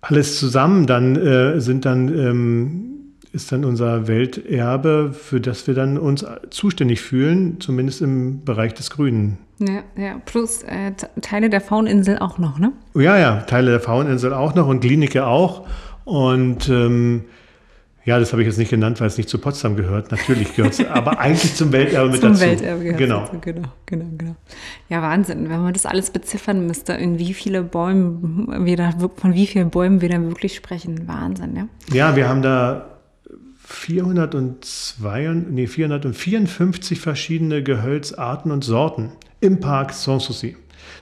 alles 0.00 0.38
zusammen 0.38 0.86
dann 0.86 1.16
äh, 1.16 1.60
sind 1.60 1.84
dann 1.84 2.08
ähm, 2.08 2.91
ist 3.32 3.50
dann 3.50 3.64
unser 3.64 4.06
Welterbe, 4.06 5.12
für 5.12 5.40
das 5.40 5.66
wir 5.66 5.74
dann 5.74 5.98
uns 5.98 6.24
zuständig 6.50 7.00
fühlen, 7.00 7.60
zumindest 7.60 8.02
im 8.02 8.44
Bereich 8.44 8.74
des 8.74 8.90
Grünen. 8.90 9.38
Ja, 9.58 9.82
ja. 9.96 10.20
plus 10.24 10.62
äh, 10.64 10.92
Teile 11.20 11.48
der 11.48 11.60
Fauninsel 11.60 12.18
auch 12.18 12.38
noch, 12.38 12.58
ne? 12.58 12.72
Ja, 12.94 13.16
ja, 13.18 13.40
Teile 13.42 13.70
der 13.70 13.80
Fauninsel 13.80 14.32
auch 14.34 14.54
noch 14.54 14.66
und 14.66 14.80
Klinike 14.80 15.26
auch. 15.26 15.66
Und 16.04 16.68
ähm, 16.68 17.24
ja, 18.04 18.18
das 18.18 18.32
habe 18.32 18.42
ich 18.42 18.48
jetzt 18.48 18.58
nicht 18.58 18.70
genannt, 18.70 19.00
weil 19.00 19.06
es 19.06 19.16
nicht 19.16 19.28
zu 19.28 19.38
Potsdam 19.38 19.76
gehört. 19.76 20.10
Natürlich 20.10 20.54
gehört 20.56 20.74
es, 20.74 20.86
aber 20.90 21.18
eigentlich 21.20 21.54
zum 21.54 21.72
Welterbe 21.72 22.10
mit 22.10 22.20
zum 22.20 22.32
dazu. 22.32 22.40
Zum 22.40 22.50
Welterbe 22.50 22.82
gehört 22.82 22.98
genau. 22.98 23.20
Dazu. 23.20 23.38
genau. 23.40 23.68
Genau, 23.86 24.06
genau. 24.18 24.36
Ja, 24.88 25.00
Wahnsinn. 25.00 25.48
Wenn 25.48 25.62
man 25.62 25.72
das 25.72 25.86
alles 25.86 26.10
beziffern 26.10 26.66
müsste, 26.66 26.94
in 26.94 27.18
wie 27.18 27.32
viele 27.32 27.62
Bäumen 27.62 28.66
wir 28.66 28.76
da, 28.76 28.90
von 29.16 29.34
wie 29.34 29.46
vielen 29.46 29.70
Bäumen 29.70 30.00
wir 30.00 30.08
da 30.08 30.20
wirklich 30.20 30.56
sprechen. 30.56 31.06
Wahnsinn, 31.06 31.56
ja. 31.56 31.68
Ja, 31.92 32.16
wir 32.16 32.28
haben 32.28 32.42
da 32.42 32.91
402, 33.72 35.34
nee, 35.50 35.66
454 35.66 37.00
verschiedene 37.00 37.62
Gehölzarten 37.62 38.52
und 38.52 38.62
Sorten 38.64 39.12
im 39.40 39.60
Park 39.60 39.92
Sanssouci. 39.92 40.56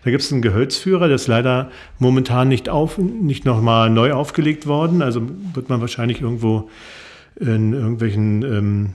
Da 0.05 0.11
gibt 0.11 0.23
es 0.23 0.33
einen 0.33 0.41
Gehölzführer, 0.41 1.09
der 1.09 1.17
ist 1.17 1.27
leider 1.27 1.71
momentan 1.99 2.49
nicht, 2.49 2.69
auf, 2.69 2.97
nicht 2.97 3.45
nochmal 3.45 3.91
neu 3.91 4.13
aufgelegt 4.13 4.67
worden. 4.67 5.03
Also 5.03 5.23
wird 5.53 5.69
man 5.69 5.81
wahrscheinlich 5.81 6.23
irgendwo 6.23 6.71
in 7.39 7.73
irgendwelchen 7.73 8.43
ähm, 8.43 8.91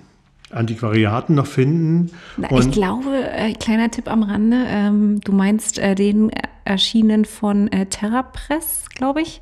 Antiquariaten 0.52 1.36
noch 1.36 1.48
finden. 1.48 2.12
Na, 2.38 2.50
ich 2.58 2.72
glaube, 2.72 3.30
äh, 3.32 3.54
kleiner 3.54 3.92
Tipp 3.92 4.10
am 4.10 4.24
Rande, 4.24 4.66
ähm, 4.68 5.22
du 5.22 5.32
meinst 5.32 5.80
äh, 5.80 5.96
den 5.96 6.32
erschienen 6.64 7.26
von 7.26 7.68
äh, 7.72 7.86
Terrapress, 7.86 8.86
glaube 8.96 9.22
ich. 9.22 9.42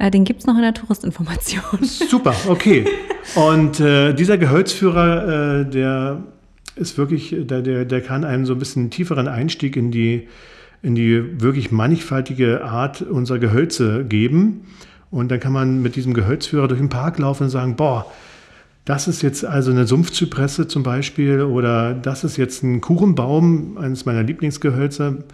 Äh, 0.00 0.10
den 0.10 0.24
gibt 0.24 0.40
es 0.40 0.46
noch 0.46 0.56
in 0.56 0.62
der 0.62 0.72
Touristinformation. 0.72 1.62
Super, 1.82 2.34
okay. 2.48 2.86
Und 3.34 3.80
äh, 3.80 4.14
dieser 4.14 4.38
Gehölzführer, 4.38 5.60
äh, 5.60 5.70
der 5.70 6.22
ist 6.74 6.96
wirklich, 6.96 7.36
der, 7.38 7.60
der, 7.60 7.84
der 7.84 8.00
kann 8.00 8.24
einen 8.24 8.46
so 8.46 8.54
ein 8.54 8.58
bisschen 8.58 8.90
tieferen 8.90 9.28
Einstieg 9.28 9.76
in 9.76 9.90
die 9.90 10.26
in 10.82 10.94
die 10.94 11.42
wirklich 11.42 11.70
mannigfaltige 11.70 12.64
Art 12.64 13.02
unserer 13.02 13.38
Gehölze 13.38 14.06
geben. 14.06 14.62
Und 15.10 15.30
dann 15.30 15.38
kann 15.38 15.52
man 15.52 15.82
mit 15.82 15.94
diesem 15.94 16.14
Gehölzführer 16.14 16.68
durch 16.68 16.80
den 16.80 16.88
Park 16.88 17.18
laufen 17.18 17.44
und 17.44 17.50
sagen, 17.50 17.76
boah, 17.76 18.06
das 18.86 19.06
ist 19.06 19.20
jetzt 19.20 19.44
also 19.44 19.70
eine 19.70 19.86
Sumpfzypresse 19.86 20.68
zum 20.68 20.82
Beispiel 20.82 21.42
oder 21.42 21.92
das 21.92 22.24
ist 22.24 22.38
jetzt 22.38 22.62
ein 22.62 22.80
Kuchenbaum, 22.80 23.76
eines 23.76 24.06
meiner 24.06 24.22
Lieblingsgehölze. 24.22 25.24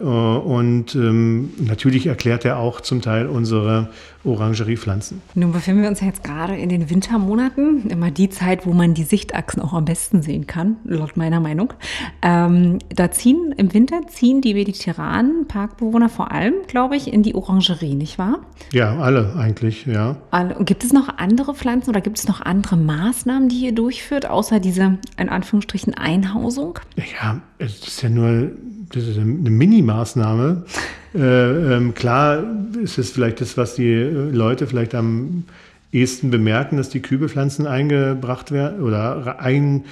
Äh, 0.00 0.04
und 0.04 0.94
ähm, 0.94 1.50
natürlich 1.58 2.06
erklärt 2.06 2.44
er 2.44 2.58
auch 2.58 2.80
zum 2.80 3.02
Teil 3.02 3.26
unsere 3.26 3.88
Orangeriepflanzen. 4.24 5.20
Nun 5.34 5.52
befinden 5.52 5.82
wir 5.82 5.88
uns 5.88 6.00
jetzt 6.00 6.24
gerade 6.24 6.56
in 6.56 6.68
den 6.68 6.88
Wintermonaten, 6.88 7.90
immer 7.90 8.10
die 8.10 8.30
Zeit, 8.30 8.66
wo 8.66 8.72
man 8.72 8.94
die 8.94 9.02
Sichtachsen 9.02 9.60
auch 9.60 9.74
am 9.74 9.84
besten 9.84 10.22
sehen 10.22 10.46
kann, 10.46 10.76
laut 10.84 11.16
meiner 11.16 11.40
Meinung. 11.40 11.74
Ähm, 12.22 12.78
da 12.88 13.10
ziehen 13.10 13.54
im 13.56 13.74
Winter 13.74 14.06
ziehen 14.08 14.40
die 14.40 14.54
mediterranen 14.54 15.46
Parkbewohner 15.46 16.08
vor 16.08 16.32
allem, 16.32 16.54
glaube 16.66 16.96
ich, 16.96 17.12
in 17.12 17.22
die 17.22 17.34
Orangerie, 17.34 17.94
nicht 17.94 18.18
wahr? 18.18 18.40
Ja, 18.72 18.96
alle 18.98 19.34
eigentlich, 19.36 19.86
ja. 19.86 20.16
Alle. 20.30 20.56
Und 20.56 20.66
gibt 20.66 20.84
es 20.84 20.92
noch 20.92 21.18
andere 21.18 21.54
Pflanzen 21.54 21.90
oder 21.90 22.00
gibt 22.00 22.18
es 22.18 22.26
noch 22.26 22.40
andere 22.40 22.76
Maßnahmen, 22.76 23.48
die 23.48 23.60
ihr 23.60 23.72
durchführt, 23.72 24.26
außer 24.26 24.58
diese 24.58 24.98
in 25.18 25.28
Anführungsstrichen 25.28 25.94
Einhausung? 25.94 26.78
Ja, 26.96 27.42
es 27.58 27.86
ist 27.86 28.02
ja 28.02 28.08
nur 28.08 28.52
das 28.94 29.08
ist 29.08 29.18
eine 29.18 29.50
Mini-Maßnahme. 29.84 30.64
Äh, 31.16 31.76
ähm, 31.76 31.94
klar 31.94 32.42
ist 32.82 32.98
es 32.98 33.12
vielleicht 33.12 33.40
das, 33.40 33.56
was 33.56 33.76
die 33.76 33.92
äh, 33.92 34.10
Leute 34.10 34.66
vielleicht 34.66 34.96
am 34.96 35.44
ehesten 35.92 36.32
bemerken, 36.32 36.76
dass 36.76 36.88
die 36.88 37.02
Kübelpflanzen 37.02 37.68
eingebracht 37.68 38.50
werden 38.50 38.82
oder 38.82 39.38
ein, 39.38 39.84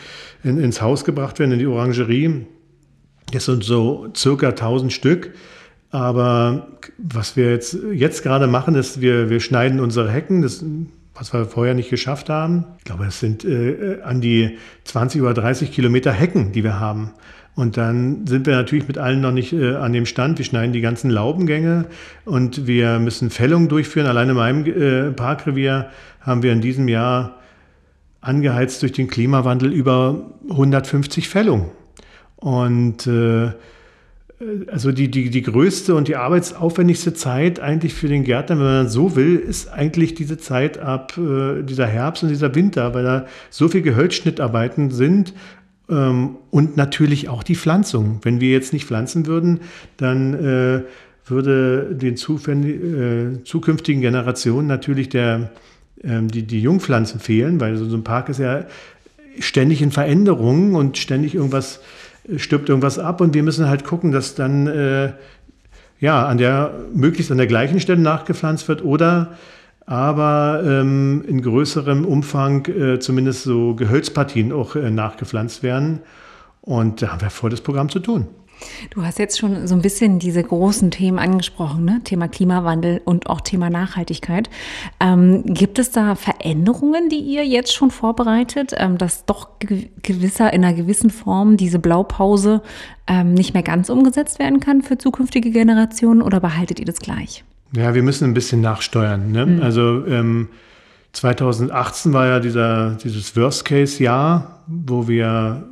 in, 0.43 0.59
ins 0.59 0.83
Haus 0.83 1.05
gebracht 1.05 1.39
werden, 1.39 1.53
in 1.53 1.61
die 1.61 1.67
Orangerie. 1.69 2.45
Das 3.31 3.45
sind 3.45 3.63
so 3.63 4.09
circa 4.17 4.49
1000 4.49 4.93
Stück. 4.93 5.31
Aber 5.93 6.67
was 6.99 7.37
wir 7.37 7.53
jetzt, 7.53 7.79
jetzt 7.93 8.25
gerade 8.25 8.49
machen, 8.49 8.75
ist, 8.75 9.01
wir, 9.01 9.31
wir 9.31 9.39
schneiden 9.39 9.79
unsere 9.79 10.11
Hecken, 10.11 10.43
das, 10.43 10.65
was 11.15 11.33
wir 11.33 11.45
vorher 11.45 11.75
nicht 11.75 11.91
geschafft 11.91 12.29
haben. 12.29 12.65
Ich 12.79 12.85
glaube, 12.85 13.07
es 13.07 13.21
sind 13.21 13.45
äh, 13.45 14.01
an 14.03 14.21
die 14.21 14.59
20 14.85 15.23
oder 15.23 15.35
30 15.35 15.73
Kilometer 15.73 16.13
Hecken, 16.13 16.53
die 16.53 16.65
wir 16.65 16.81
haben. 16.81 17.13
Und 17.55 17.77
dann 17.77 18.27
sind 18.27 18.47
wir 18.47 18.55
natürlich 18.55 18.89
mit 18.89 18.97
allen 18.97 19.21
noch 19.21 19.33
nicht 19.33 19.53
äh, 19.53 19.75
an 19.75 19.93
dem 19.93 20.07
Stand. 20.07 20.39
Wir 20.39 20.45
schneiden 20.45 20.73
die 20.73 20.81
ganzen 20.81 21.11
Laubengänge 21.11 21.85
und 22.25 22.67
wir 22.67 22.99
müssen 22.99 23.29
Fällungen 23.29 23.69
durchführen. 23.69 24.07
Allein 24.07 24.31
in 24.31 24.37
meinem 24.37 24.67
äh, 24.67 25.13
Parkrevier 25.13 25.91
haben 26.21 26.43
wir 26.43 26.53
in 26.53 26.63
diesem 26.63 26.89
Jahr 26.89 27.37
angeheizt 28.23 28.81
durch 28.81 28.93
den 28.93 29.09
Klimawandel 29.09 29.73
über 29.73 30.31
150 30.49 31.29
Fällungen. 31.29 31.67
Und 32.37 33.07
äh, 33.07 33.53
also 34.71 34.93
die, 34.93 35.11
die, 35.11 35.31
die 35.31 35.43
größte 35.43 35.95
und 35.95 36.09
die 36.09 36.17
arbeitsaufwendigste 36.17 37.15
Zeit 37.15 37.61
eigentlich 37.61 37.95
für 37.95 38.09
den 38.09 38.25
Gärtner, 38.25 38.57
wenn 38.57 38.65
man 38.65 38.89
so 38.89 39.17
will, 39.17 39.37
ist 39.37 39.73
eigentlich 39.73 40.15
diese 40.15 40.39
Zeit 40.39 40.79
ab 40.79 41.19
äh, 41.19 41.63
dieser 41.63 41.87
Herbst 41.87 42.23
und 42.23 42.29
dieser 42.29 42.55
Winter, 42.55 42.95
weil 42.95 43.05
da 43.05 43.27
so 43.51 43.69
viel 43.69 43.83
Gehölzschnittarbeiten 43.83 44.91
sind 44.91 45.35
ähm, 45.89 46.37
und 46.51 46.77
natürlich 46.77 47.29
auch 47.29 47.43
die 47.43 47.55
Pflanzung. 47.55 48.21
Wenn 48.23 48.41
wir 48.41 48.51
jetzt 48.51 48.73
nicht 48.73 48.87
pflanzen 48.87 49.27
würden, 49.27 49.61
dann 49.97 50.35
äh, 50.35 50.83
würde 51.27 51.95
den 51.95 52.15
äh, 52.15 53.45
zukünftigen 53.45 54.01
Generationen 54.01 54.67
natürlich 54.67 55.09
der, 55.09 55.51
ähm, 56.03 56.29
die, 56.29 56.43
die 56.43 56.61
Jungpflanzen 56.61 57.21
fehlen, 57.21 57.61
weil 57.61 57.77
so 57.77 57.97
ein 57.97 58.05
Park 58.05 58.29
ist 58.29 58.41
ja 58.41 58.65
ständig 59.39 59.83
in 59.83 59.93
Veränderungen 59.93 60.75
und 60.75 60.99
ständig 60.99 61.35
irgendwas 61.35 61.81
stirbt 62.37 62.69
irgendwas 62.69 62.99
ab 62.99 63.21
und 63.21 63.35
wir 63.35 63.43
müssen 63.43 63.69
halt 63.69 63.85
gucken, 63.85 64.13
dass 64.13 64.35
dann 64.35 64.67
äh, 64.67 65.13
ja 65.99 66.27
an 66.27 66.39
der 66.39 66.73
möglichst 66.95 67.31
an 67.31 67.39
der 67.39 67.47
gleichen 67.47 67.81
Stelle 67.81 68.01
nachgepflanzt 68.01 68.69
wird 68.69 68.85
oder 68.85 69.37
aber 69.87 70.63
ähm, 70.65 71.25
in 71.27 71.43
größerem 71.43 72.05
Umfang 72.05 72.67
äh, 72.67 72.99
zumindest 73.01 73.43
so 73.43 73.75
Gehölzpartien 73.75 74.53
auch 74.53 74.77
äh, 74.77 74.91
nachgepflanzt 74.91 75.63
werden. 75.63 76.01
Und 76.61 77.03
da 77.03 77.09
haben 77.09 77.21
wir 77.21 77.31
vor, 77.31 77.51
das 77.51 77.61
Programm 77.61 77.89
zu 77.89 77.99
tun. 77.99 78.29
Du 78.91 79.05
hast 79.05 79.19
jetzt 79.19 79.39
schon 79.39 79.67
so 79.67 79.75
ein 79.75 79.83
bisschen 79.83 80.19
diese 80.19 80.43
großen 80.43 80.91
Themen 80.91 81.19
angesprochen, 81.19 81.85
ne? 81.85 82.01
Thema 82.05 82.29
Klimawandel 82.29 83.01
und 83.05 83.29
auch 83.29 83.41
Thema 83.41 83.71
Nachhaltigkeit. 83.71 84.51
Ähm, 85.01 85.45
gibt 85.45 85.79
es 85.79 85.91
da 85.91 86.15
Veränderungen, 86.15 87.09
die 87.09 87.21
ihr 87.21 87.45
jetzt 87.47 87.75
schon 87.75 87.91
vorbereitet, 87.91 88.73
ähm, 88.77 88.99
dass 88.99 89.25
doch 89.25 89.49
gewisser, 89.59 90.53
in 90.53 90.65
einer 90.65 90.75
gewissen 90.75 91.11
Form 91.11 91.57
diese 91.57 91.79
Blaupause 91.79 92.63
ähm, 93.07 93.35
nicht 93.35 93.55
mehr 93.55 93.63
ganz 93.63 93.89
umgesetzt 93.89 94.39
werden 94.39 94.61
kann 94.61 94.83
für 94.83 94.99
zukünftige 94.99 95.51
Generationen 95.51 96.23
oder 96.23 96.41
behaltet 96.41 96.81
ihr 96.81 96.87
das 96.87 96.99
gleich? 96.99 97.45
Ja, 97.75 97.95
wir 97.95 98.03
müssen 98.03 98.25
ein 98.25 98.35
bisschen 98.35 98.61
nachsteuern. 98.61 99.33
Ne? 99.33 99.47
Mhm. 99.47 99.63
Also 99.63 100.07
ähm, 100.07 100.49
2018 101.13 102.13
war 102.13 102.27
ja 102.27 102.41
dieser, 102.41 102.97
dieses 103.03 103.37
Worst-Case-Jahr, 103.37 104.63
wo 104.67 105.09
wir, 105.09 105.69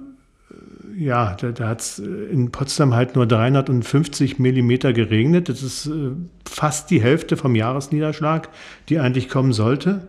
ja, 1.01 1.35
da, 1.41 1.51
da 1.51 1.69
hat 1.69 1.81
es 1.81 1.99
in 1.99 2.51
Potsdam 2.53 2.95
halt 2.95 3.17
nur 3.17 3.27
350 3.27 4.39
Millimeter 4.39 4.93
geregnet. 4.93 5.49
Das 5.49 5.63
ist 5.63 5.87
äh, 5.87 6.11
fast 6.47 6.91
die 6.91 7.01
Hälfte 7.01 7.39
vom 7.39 7.55
Jahresniederschlag, 7.55 8.51
die 8.91 8.99
eigentlich 8.99 9.31
kommen 9.31 9.55
sollte. 9.55 10.09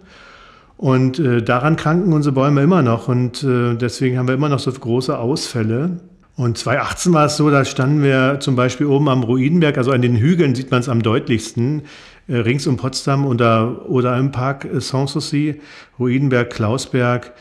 Und 0.76 1.18
äh, 1.18 1.42
daran 1.42 1.78
kranken 1.78 2.12
unsere 2.12 2.36
Bäume 2.36 2.62
immer 2.62 2.82
noch 2.82 3.08
und 3.08 3.42
äh, 3.42 3.76
deswegen 3.76 4.18
haben 4.18 4.28
wir 4.28 4.36
immer 4.36 4.50
noch 4.50 4.60
so 4.60 4.70
große 4.70 5.18
Ausfälle. 5.18 6.02
Und 6.36 6.58
2018 6.58 7.14
war 7.14 7.26
es 7.28 7.38
so, 7.38 7.50
da 7.50 7.64
standen 7.64 8.04
wir 8.04 8.42
zum 8.42 8.58
Beispiel 8.58 8.88
oben 8.88 9.08
am 9.08 9.24
Ruidenberg, 9.24 9.78
also 9.78 9.92
an 9.92 10.02
den 10.02 10.18
Hügeln 10.18 10.56
sieht 10.56 10.72
man 10.72 10.82
es 10.82 10.90
am 10.90 11.02
deutlichsten, 11.02 11.84
äh, 12.28 12.36
rings 12.36 12.68
um 12.68 12.76
Potsdam 12.76 13.26
oder, 13.26 13.90
oder 13.90 14.18
im 14.18 14.34
Park 14.34 14.66
äh, 14.66 14.82
Sanssouci, 14.82 15.62
Ruidenberg, 16.00 16.50
Klausberg. 16.50 17.32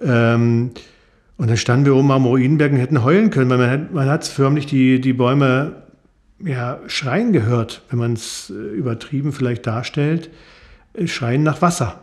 Ähm, 0.00 0.70
und 1.36 1.48
dann 1.48 1.56
standen 1.56 1.86
wir 1.86 1.96
oben 1.96 2.10
am 2.10 2.26
Ruidenberg 2.26 2.72
und 2.72 2.78
hätten 2.78 3.02
heulen 3.02 3.30
können, 3.30 3.50
weil 3.50 3.58
man 3.58 3.70
hat, 3.70 3.92
man 3.92 4.08
hat 4.08 4.24
förmlich 4.24 4.66
die, 4.66 5.00
die 5.00 5.12
Bäume 5.12 5.82
ja, 6.38 6.78
schreien 6.86 7.32
gehört, 7.32 7.82
wenn 7.90 7.98
man 7.98 8.12
es 8.12 8.50
äh, 8.50 8.54
übertrieben 8.54 9.32
vielleicht 9.32 9.66
darstellt, 9.66 10.30
äh, 10.94 11.06
schreien 11.06 11.42
nach 11.42 11.62
Wasser. 11.62 12.00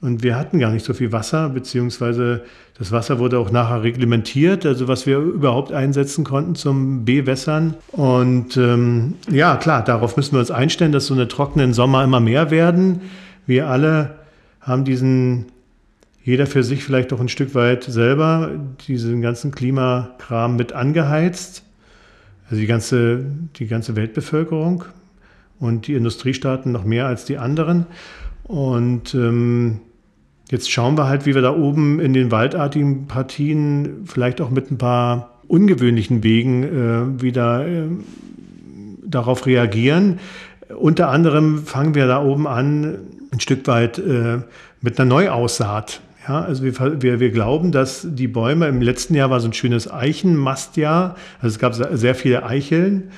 Und 0.00 0.22
wir 0.22 0.36
hatten 0.36 0.58
gar 0.58 0.70
nicht 0.70 0.84
so 0.84 0.92
viel 0.92 1.12
Wasser, 1.12 1.48
beziehungsweise 1.48 2.44
das 2.76 2.92
Wasser 2.92 3.18
wurde 3.18 3.38
auch 3.38 3.50
nachher 3.50 3.82
reglementiert, 3.82 4.66
also 4.66 4.86
was 4.86 5.06
wir 5.06 5.18
überhaupt 5.18 5.72
einsetzen 5.72 6.24
konnten 6.24 6.54
zum 6.56 7.06
Bewässern. 7.06 7.74
Und 7.92 8.56
ähm, 8.58 9.14
ja, 9.30 9.56
klar, 9.56 9.82
darauf 9.82 10.16
müssen 10.18 10.32
wir 10.32 10.40
uns 10.40 10.50
einstellen, 10.50 10.92
dass 10.92 11.06
so 11.06 11.14
eine 11.14 11.26
trockenen 11.26 11.72
Sommer 11.72 12.04
immer 12.04 12.20
mehr 12.20 12.50
werden. 12.50 13.00
Wir 13.46 13.68
alle 13.68 14.16
haben 14.60 14.84
diesen, 14.84 15.46
jeder 16.24 16.46
für 16.46 16.64
sich 16.64 16.82
vielleicht 16.82 17.12
auch 17.12 17.20
ein 17.20 17.28
Stück 17.28 17.54
weit 17.54 17.84
selber, 17.84 18.50
diesen 18.88 19.20
ganzen 19.20 19.52
Klimakram 19.52 20.56
mit 20.56 20.72
angeheizt. 20.72 21.62
Also 22.46 22.56
die 22.60 22.66
ganze, 22.66 23.24
die 23.56 23.66
ganze 23.66 23.94
Weltbevölkerung 23.94 24.84
und 25.60 25.86
die 25.86 25.94
Industriestaaten 25.94 26.72
noch 26.72 26.84
mehr 26.84 27.06
als 27.06 27.24
die 27.24 27.38
anderen. 27.38 27.86
Und 28.44 29.14
ähm, 29.14 29.80
Jetzt 30.50 30.70
schauen 30.70 30.98
wir 30.98 31.08
halt, 31.08 31.24
wie 31.24 31.34
wir 31.34 31.42
da 31.42 31.56
oben 31.56 32.00
in 32.00 32.12
den 32.12 32.30
waldartigen 32.30 33.06
Partien 33.06 34.04
vielleicht 34.04 34.40
auch 34.40 34.50
mit 34.50 34.70
ein 34.70 34.78
paar 34.78 35.40
ungewöhnlichen 35.48 36.22
Wegen 36.22 36.62
äh, 36.62 37.22
wieder 37.22 37.66
äh, 37.66 37.88
darauf 39.06 39.46
reagieren. 39.46 40.18
Unter 40.78 41.08
anderem 41.08 41.64
fangen 41.64 41.94
wir 41.94 42.06
da 42.06 42.22
oben 42.22 42.46
an, 42.46 42.98
ein 43.32 43.40
Stück 43.40 43.66
weit 43.66 43.98
äh, 43.98 44.42
mit 44.82 45.00
einer 45.00 45.08
Neuaussaat. 45.08 46.00
Ja, 46.26 46.40
also 46.40 46.64
wir, 46.64 47.02
wir, 47.02 47.20
wir 47.20 47.30
glauben, 47.30 47.70
dass 47.70 48.06
die 48.08 48.28
Bäume, 48.28 48.66
im 48.68 48.80
letzten 48.80 49.14
Jahr 49.14 49.28
war 49.28 49.40
so 49.40 49.48
ein 49.48 49.52
schönes 49.52 49.92
Eichenmastjahr, 49.92 51.16
also 51.40 51.54
es 51.54 51.58
gab 51.58 51.74
sehr 51.74 52.14
viele 52.14 52.44
Eicheln. 52.44 53.10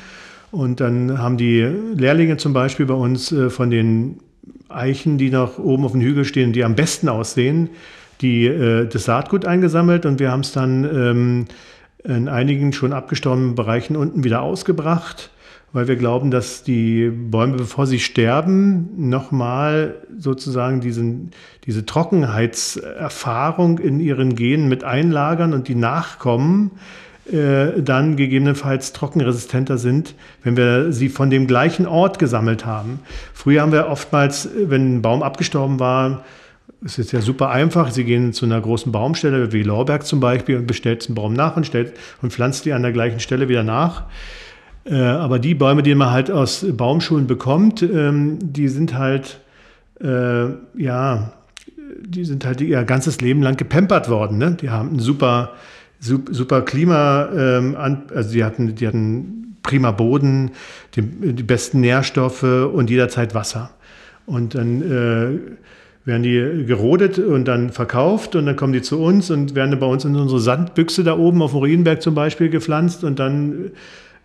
Und 0.50 0.80
dann 0.80 1.18
haben 1.18 1.36
die 1.36 1.60
Lehrlinge 1.60 2.36
zum 2.36 2.52
Beispiel 2.52 2.86
bei 2.86 2.94
uns 2.94 3.30
äh, 3.30 3.50
von 3.50 3.70
den 3.70 4.20
Eichen, 4.68 5.18
die 5.18 5.30
noch 5.30 5.58
oben 5.58 5.84
auf 5.84 5.92
dem 5.92 6.00
Hügel 6.00 6.24
stehen, 6.24 6.52
die 6.52 6.64
am 6.64 6.74
besten 6.74 7.08
aussehen, 7.08 7.68
die, 8.20 8.46
äh, 8.46 8.86
das 8.86 9.04
Saatgut 9.04 9.44
eingesammelt. 9.44 10.06
Und 10.06 10.18
wir 10.18 10.30
haben 10.30 10.40
es 10.40 10.52
dann 10.52 10.84
ähm, 10.84 11.44
in 12.04 12.28
einigen 12.28 12.72
schon 12.72 12.92
abgestorbenen 12.92 13.54
Bereichen 13.54 13.96
unten 13.96 14.24
wieder 14.24 14.42
ausgebracht, 14.42 15.30
weil 15.72 15.88
wir 15.88 15.96
glauben, 15.96 16.30
dass 16.30 16.62
die 16.62 17.10
Bäume, 17.10 17.56
bevor 17.56 17.86
sie 17.86 17.98
sterben, 17.98 19.08
nochmal 19.08 19.96
sozusagen 20.18 20.80
diesen, 20.80 21.32
diese 21.66 21.84
Trockenheitserfahrung 21.84 23.78
in 23.78 24.00
ihren 24.00 24.36
Genen 24.36 24.68
mit 24.68 24.84
einlagern 24.84 25.52
und 25.52 25.68
die 25.68 25.74
Nachkommen 25.74 26.70
äh, 27.30 27.82
dann 27.82 28.16
gegebenenfalls 28.16 28.92
trockenresistenter 28.92 29.78
sind, 29.78 30.14
wenn 30.44 30.56
wir 30.56 30.92
sie 30.92 31.08
von 31.08 31.28
dem 31.28 31.46
gleichen 31.46 31.86
Ort 31.86 32.18
gesammelt 32.18 32.64
haben. 32.64 33.00
Früher 33.34 33.62
haben 33.62 33.72
wir 33.72 33.88
oftmals, 33.88 34.48
wenn 34.54 34.96
ein 34.96 35.02
Baum 35.02 35.22
abgestorben 35.22 35.80
war, 35.80 36.24
es 36.84 36.98
ist 36.98 37.12
ja 37.12 37.20
super 37.20 37.50
einfach. 37.50 37.90
Sie 37.90 38.04
gehen 38.04 38.32
zu 38.32 38.44
einer 38.44 38.60
großen 38.60 38.92
Baumstelle, 38.92 39.52
wie 39.52 39.62
Lorberg 39.62 40.06
zum 40.06 40.20
Beispiel, 40.20 40.56
und 40.56 40.66
bestellt 40.66 41.06
einen 41.06 41.14
Baum 41.14 41.32
nach 41.32 41.56
und, 41.56 41.66
stellt, 41.66 41.94
und 42.22 42.32
pflanzt 42.32 42.64
die 42.64 42.72
an 42.72 42.82
der 42.82 42.92
gleichen 42.92 43.18
Stelle 43.18 43.48
wieder 43.48 43.64
nach. 43.64 44.04
Äh, 44.86 44.94
aber 44.94 45.38
die 45.38 45.54
Bäume, 45.54 45.82
die 45.82 45.94
man 45.94 46.10
halt 46.10 46.30
aus 46.30 46.64
Baumschulen 46.68 47.26
bekommt, 47.26 47.82
ähm, 47.82 48.38
die 48.40 48.68
sind 48.68 48.96
halt, 48.96 49.40
äh, 50.00 50.46
ja, 50.76 51.32
die 52.04 52.24
sind 52.24 52.44
halt 52.44 52.60
ihr 52.60 52.84
ganzes 52.84 53.20
Leben 53.20 53.42
lang 53.42 53.56
gepempert 53.56 54.08
worden. 54.08 54.38
Ne? 54.38 54.56
Die 54.60 54.70
haben 54.70 54.90
einen 54.90 54.98
super 55.00 55.52
super 56.00 56.62
Klima, 56.62 57.28
ähm, 57.34 57.76
also 58.14 58.32
die 58.32 58.44
hatten, 58.44 58.74
die 58.74 58.86
hatten 58.86 59.56
prima 59.62 59.90
Boden, 59.90 60.52
die, 60.94 61.02
die 61.02 61.42
besten 61.42 61.80
Nährstoffe 61.80 62.42
und 62.42 62.90
jederzeit 62.90 63.34
Wasser. 63.34 63.70
Und 64.26 64.54
dann 64.54 64.82
äh, 64.82 65.38
werden 66.04 66.22
die 66.22 66.64
gerodet 66.66 67.18
und 67.18 67.46
dann 67.46 67.70
verkauft 67.70 68.36
und 68.36 68.46
dann 68.46 68.56
kommen 68.56 68.72
die 68.72 68.82
zu 68.82 69.00
uns 69.00 69.30
und 69.30 69.54
werden 69.54 69.78
bei 69.78 69.86
uns 69.86 70.04
in 70.04 70.14
unsere 70.16 70.40
Sandbüchse 70.40 71.02
da 71.02 71.16
oben 71.16 71.42
auf 71.42 71.50
dem 71.52 71.58
Ruinenberg 71.58 72.02
zum 72.02 72.14
Beispiel 72.14 72.48
gepflanzt 72.48 73.02
und 73.02 73.18
dann 73.18 73.72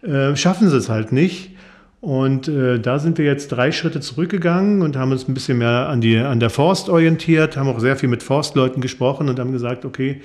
äh, 0.04 0.36
schaffen 0.36 0.70
sie 0.70 0.78
es 0.78 0.90
halt 0.90 1.12
nicht. 1.12 1.52
Und 2.02 2.48
äh, 2.48 2.80
da 2.80 2.98
sind 2.98 3.20
wir 3.20 3.26
jetzt 3.26 3.50
drei 3.50 3.72
Schritte 3.72 4.00
zurückgegangen 4.00 4.82
und 4.82 4.98
haben 4.98 5.12
uns 5.12 5.28
ein 5.28 5.36
bisschen 5.36 5.60
mehr 5.60 5.88
an, 5.88 6.02
die, 6.02 6.18
an 6.18 6.40
der 6.40 6.50
Forst 6.50 6.90
orientiert, 6.90 7.58
haben 7.58 7.70
auch 7.70 7.80
sehr 7.80 7.96
viel 7.96 8.10
mit 8.10 8.24
Forstleuten 8.24 8.82
gesprochen 8.82 9.30
und 9.30 9.40
haben 9.40 9.52
gesagt, 9.52 9.86
okay, 9.86 10.22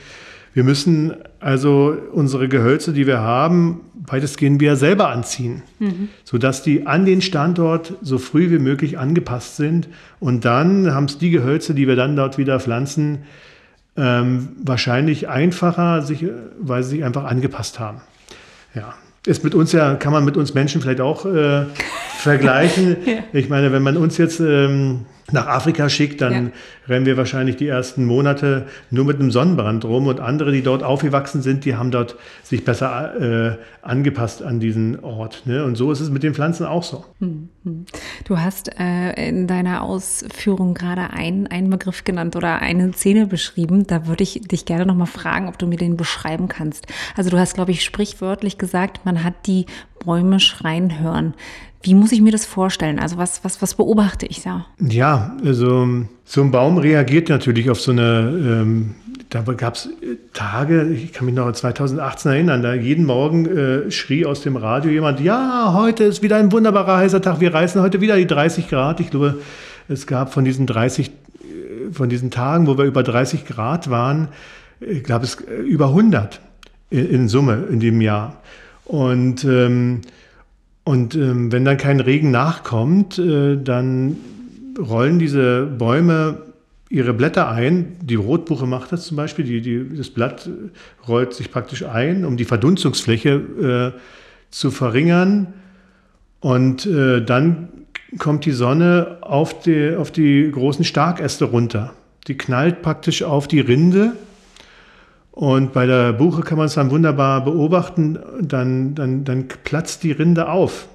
wir 0.54 0.64
müssen 0.64 1.14
also 1.38 1.94
unsere 2.12 2.48
Gehölze, 2.48 2.94
die 2.94 3.06
wir 3.06 3.20
haben, 3.20 3.82
weitestgehend 3.92 4.58
wieder 4.58 4.76
selber 4.76 5.10
anziehen, 5.10 5.62
mhm. 5.78 6.08
sodass 6.24 6.62
die 6.62 6.86
an 6.86 7.04
den 7.04 7.20
Standort 7.20 7.92
so 8.00 8.16
früh 8.16 8.50
wie 8.50 8.58
möglich 8.58 8.98
angepasst 8.98 9.56
sind. 9.56 9.86
Und 10.18 10.46
dann 10.46 10.94
haben 10.94 11.04
es 11.04 11.18
die 11.18 11.28
Gehölze, 11.28 11.74
die 11.74 11.86
wir 11.86 11.94
dann 11.94 12.16
dort 12.16 12.38
wieder 12.38 12.58
pflanzen, 12.58 13.18
ähm, 13.98 14.48
wahrscheinlich 14.64 15.28
einfacher, 15.28 16.00
sich, 16.00 16.24
weil 16.58 16.82
sie 16.82 16.88
sich 16.88 17.04
einfach 17.04 17.24
angepasst 17.24 17.78
haben. 17.78 18.00
Ja, 18.74 18.94
ist 19.26 19.44
mit 19.44 19.54
uns 19.54 19.72
ja, 19.72 19.94
kann 19.94 20.12
man 20.12 20.24
mit 20.24 20.36
uns 20.36 20.54
Menschen 20.54 20.80
vielleicht 20.80 21.00
auch 21.00 21.26
äh, 21.26 21.64
vergleichen. 22.18 22.96
ja. 23.06 23.18
Ich 23.32 23.48
meine, 23.48 23.72
wenn 23.72 23.82
man 23.82 23.96
uns 23.96 24.18
jetzt 24.18 24.40
ähm, 24.40 25.06
nach 25.32 25.46
Afrika 25.46 25.88
schickt, 25.88 26.20
dann 26.20 26.32
ja. 26.32 26.52
rennen 26.88 27.06
wir 27.06 27.16
wahrscheinlich 27.16 27.56
die 27.56 27.66
ersten 27.66 28.04
Monate 28.04 28.66
nur 28.90 29.04
mit 29.04 29.18
einem 29.18 29.30
Sonnenbrand 29.30 29.84
rum 29.84 30.06
und 30.06 30.20
andere, 30.20 30.52
die 30.52 30.62
dort 30.62 30.82
aufgewachsen 30.82 31.42
sind, 31.42 31.64
die 31.64 31.74
haben 31.74 31.90
dort 31.90 32.16
sich 32.44 32.64
besser 32.64 33.20
äh, 33.20 33.56
angepasst 33.82 34.42
an 34.42 34.60
diesen 34.60 35.02
Ort. 35.02 35.42
Ne? 35.46 35.64
Und 35.64 35.76
so 35.76 35.90
ist 35.90 36.00
es 36.00 36.10
mit 36.10 36.22
den 36.22 36.34
Pflanzen 36.34 36.64
auch 36.64 36.82
so. 36.82 37.04
Hm, 37.20 37.48
hm. 37.64 37.86
Du 38.24 38.38
hast 38.38 38.70
äh, 38.78 39.28
in 39.28 39.46
deiner 39.46 39.82
Ausführung 39.82 40.74
gerade 40.74 41.10
einen, 41.10 41.48
einen 41.48 41.70
Begriff 41.70 42.04
genannt 42.04 42.36
oder 42.36 42.60
eine 42.60 42.92
Szene 42.92 43.26
beschrieben. 43.26 43.86
Da 43.86 44.06
würde 44.06 44.22
ich 44.22 44.40
dich 44.42 44.64
gerne 44.64 44.86
nochmal 44.86 45.06
fragen, 45.06 45.48
ob 45.48 45.58
du 45.58 45.66
mir 45.66 45.76
den 45.76 45.96
beschreiben 45.96 46.48
kannst. 46.48 46.86
Also 47.16 47.30
du 47.30 47.38
hast, 47.38 47.54
glaube 47.54 47.72
ich, 47.72 47.82
sprichwörtlich 47.82 48.58
gesagt, 48.58 49.04
man 49.04 49.24
hat 49.24 49.34
die 49.46 49.66
Bäume 50.04 50.40
schreien 50.40 51.00
hören. 51.00 51.34
Wie 51.86 51.94
muss 51.94 52.10
ich 52.10 52.20
mir 52.20 52.32
das 52.32 52.44
vorstellen? 52.44 52.98
Also 52.98 53.16
was, 53.16 53.44
was, 53.44 53.62
was 53.62 53.74
beobachte 53.74 54.26
ich 54.26 54.42
da? 54.42 54.66
Ja, 54.80 55.36
also 55.44 55.86
so 56.24 56.40
ein 56.42 56.50
Baum 56.50 56.78
reagiert 56.78 57.28
natürlich 57.28 57.70
auf 57.70 57.80
so 57.80 57.92
eine, 57.92 58.02
ähm, 58.02 58.96
da 59.30 59.42
gab 59.42 59.74
es 59.74 59.88
Tage, 60.32 60.88
ich 60.88 61.12
kann 61.12 61.26
mich 61.26 61.34
noch 61.36 61.46
an 61.46 61.54
2018 61.54 62.32
erinnern, 62.32 62.62
da 62.64 62.74
jeden 62.74 63.04
Morgen 63.04 63.46
äh, 63.46 63.90
schrie 63.92 64.26
aus 64.26 64.40
dem 64.40 64.56
Radio 64.56 64.90
jemand, 64.90 65.20
ja, 65.20 65.74
heute 65.74 66.02
ist 66.02 66.24
wieder 66.24 66.38
ein 66.38 66.50
wunderbarer 66.50 66.96
heißer 66.96 67.22
Tag, 67.22 67.38
wir 67.38 67.54
reißen 67.54 67.80
heute 67.80 68.00
wieder 68.00 68.16
die 68.16 68.26
30 68.26 68.68
Grad. 68.68 68.98
Ich 68.98 69.10
glaube, 69.10 69.38
es 69.88 70.08
gab 70.08 70.32
von 70.32 70.44
diesen 70.44 70.66
30, 70.66 71.08
äh, 71.08 71.92
von 71.92 72.08
diesen 72.08 72.32
Tagen, 72.32 72.66
wo 72.66 72.76
wir 72.76 72.84
über 72.84 73.04
30 73.04 73.44
Grad 73.46 73.90
waren, 73.90 74.26
ich 74.80 75.04
glaube 75.04 75.24
es 75.24 75.36
äh, 75.36 75.54
über 75.54 75.86
100 75.86 76.40
in, 76.90 77.10
in 77.10 77.28
Summe 77.28 77.68
in 77.70 77.78
dem 77.78 78.00
Jahr. 78.00 78.42
Und 78.86 79.44
ähm, 79.44 80.00
und 80.86 81.16
ähm, 81.16 81.50
wenn 81.50 81.64
dann 81.64 81.78
kein 81.78 81.98
Regen 81.98 82.30
nachkommt, 82.30 83.18
äh, 83.18 83.56
dann 83.56 84.18
rollen 84.78 85.18
diese 85.18 85.66
Bäume 85.66 86.42
ihre 86.88 87.12
Blätter 87.12 87.50
ein. 87.50 87.96
Die 88.00 88.14
Rotbuche 88.14 88.68
macht 88.68 88.92
das 88.92 89.04
zum 89.04 89.16
Beispiel. 89.16 89.44
Die, 89.44 89.60
die, 89.60 89.96
das 89.96 90.10
Blatt 90.10 90.48
rollt 91.08 91.34
sich 91.34 91.50
praktisch 91.50 91.84
ein, 91.84 92.24
um 92.24 92.36
die 92.36 92.44
Verdunstungsfläche 92.44 93.94
äh, 93.96 93.98
zu 94.52 94.70
verringern. 94.70 95.54
Und 96.38 96.86
äh, 96.86 97.20
dann 97.20 97.66
kommt 98.18 98.44
die 98.44 98.52
Sonne 98.52 99.18
auf 99.22 99.58
die, 99.58 99.96
auf 99.96 100.12
die 100.12 100.48
großen 100.52 100.84
Starkäste 100.84 101.46
runter. 101.46 101.94
Die 102.28 102.38
knallt 102.38 102.82
praktisch 102.82 103.24
auf 103.24 103.48
die 103.48 103.58
Rinde 103.58 104.12
und 105.36 105.74
bei 105.74 105.84
der 105.84 106.14
Buche 106.14 106.40
kann 106.40 106.56
man 106.56 106.64
es 106.64 106.74
dann 106.74 106.90
wunderbar 106.90 107.44
beobachten, 107.44 108.18
dann, 108.40 108.94
dann, 108.94 109.24
dann 109.24 109.48
platzt 109.64 110.02
die 110.02 110.12
Rinde 110.12 110.48
auf. 110.48 110.88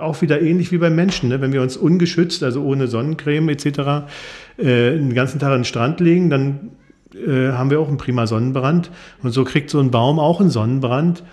Auch 0.00 0.22
wieder 0.22 0.40
ähnlich 0.40 0.70
wie 0.70 0.78
beim 0.78 0.94
Menschen. 0.94 1.28
Ne? 1.28 1.40
Wenn 1.40 1.52
wir 1.52 1.60
uns 1.60 1.76
ungeschützt, 1.76 2.44
also 2.44 2.62
ohne 2.62 2.86
Sonnencreme 2.86 3.48
etc., 3.48 3.66
äh, 4.58 4.92
den 4.92 5.12
ganzen 5.12 5.40
Tag 5.40 5.48
an 5.48 5.58
den 5.58 5.64
Strand 5.64 5.98
legen, 5.98 6.30
dann 6.30 6.70
äh, 7.14 7.50
haben 7.50 7.68
wir 7.70 7.80
auch 7.80 7.88
einen 7.88 7.96
prima 7.96 8.28
Sonnenbrand. 8.28 8.92
Und 9.24 9.32
so 9.32 9.42
kriegt 9.42 9.70
so 9.70 9.80
ein 9.80 9.90
Baum 9.90 10.20
auch 10.20 10.40
einen 10.40 10.50
Sonnenbrand. 10.50 11.24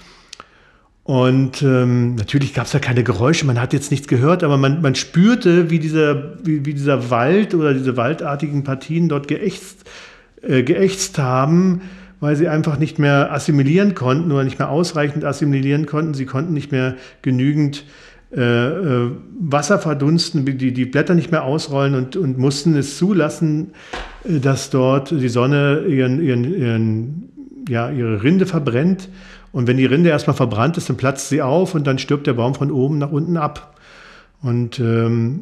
Und 1.04 1.62
ähm, 1.62 2.16
natürlich 2.16 2.56
gab 2.56 2.66
es 2.66 2.72
da 2.72 2.80
keine 2.80 3.04
Geräusche, 3.04 3.46
man 3.46 3.62
hat 3.62 3.72
jetzt 3.72 3.92
nichts 3.92 4.08
gehört, 4.08 4.44
aber 4.44 4.58
man, 4.58 4.82
man 4.82 4.96
spürte, 4.96 5.70
wie 5.70 5.78
dieser, 5.78 6.44
wie, 6.44 6.66
wie 6.66 6.74
dieser 6.74 7.12
Wald 7.12 7.54
oder 7.54 7.76
diese 7.76 7.98
waldartigen 7.98 8.64
Partien 8.64 9.10
dort 9.10 9.28
geächtzt, 9.28 9.88
äh, 10.42 10.64
geächtzt 10.64 11.20
haben 11.20 11.82
weil 12.22 12.38
sie 12.38 12.48
einfach 12.48 12.80
nicht 12.80 13.00
mehr 13.00 13.34
assimilieren 13.34 13.96
konnten 13.96 14.32
oder 14.32 14.46
nicht 14.46 14.60
mehr 14.60 14.70
ausreichend 14.70 15.26
assimilieren 15.26 15.88
konnten. 15.88 16.14
Sie 16.14 16.26
konnten 16.26 16.54
nicht 16.54 16.72
mehr 16.72 16.96
genügend 17.22 17.84
äh, 18.32 18.40
äh, 18.40 19.12
Wasser 19.42 19.78
verdunsten, 19.80 20.46
die, 20.46 20.72
die 20.72 20.86
Blätter 20.86 21.16
nicht 21.16 21.32
mehr 21.32 21.44
ausrollen 21.44 21.96
und, 21.96 22.16
und 22.16 22.38
mussten 22.38 22.78
es 22.78 22.98
zulassen, 22.98 23.72
äh, 24.24 24.40
dass 24.40 24.70
dort 24.70 25.12
die 25.12 25.28
Sonne 25.28 25.84
ihren, 25.88 26.22
ihren, 26.22 26.44
ihren, 26.54 27.30
ja, 27.68 27.90
ihre 27.90 28.24
Rinde 28.24 28.46
verbrennt. 28.46 29.10
Und 29.52 29.68
wenn 29.68 29.76
die 29.76 29.86
Rinde 29.86 30.12
erstmal 30.12 30.36
verbrannt 30.36 30.78
ist, 30.78 30.88
dann 30.88 30.96
platzt 30.96 31.28
sie 31.28 31.42
auf 31.42 31.76
und 31.76 31.86
dann 31.88 31.98
stirbt 31.98 32.26
der 32.26 32.34
Baum 32.34 32.56
von 32.56 32.72
oben 32.72 33.00
nach 33.00 33.12
unten 33.12 33.36
ab. 33.36 33.78
Und 34.42 34.80
ähm, 34.80 35.42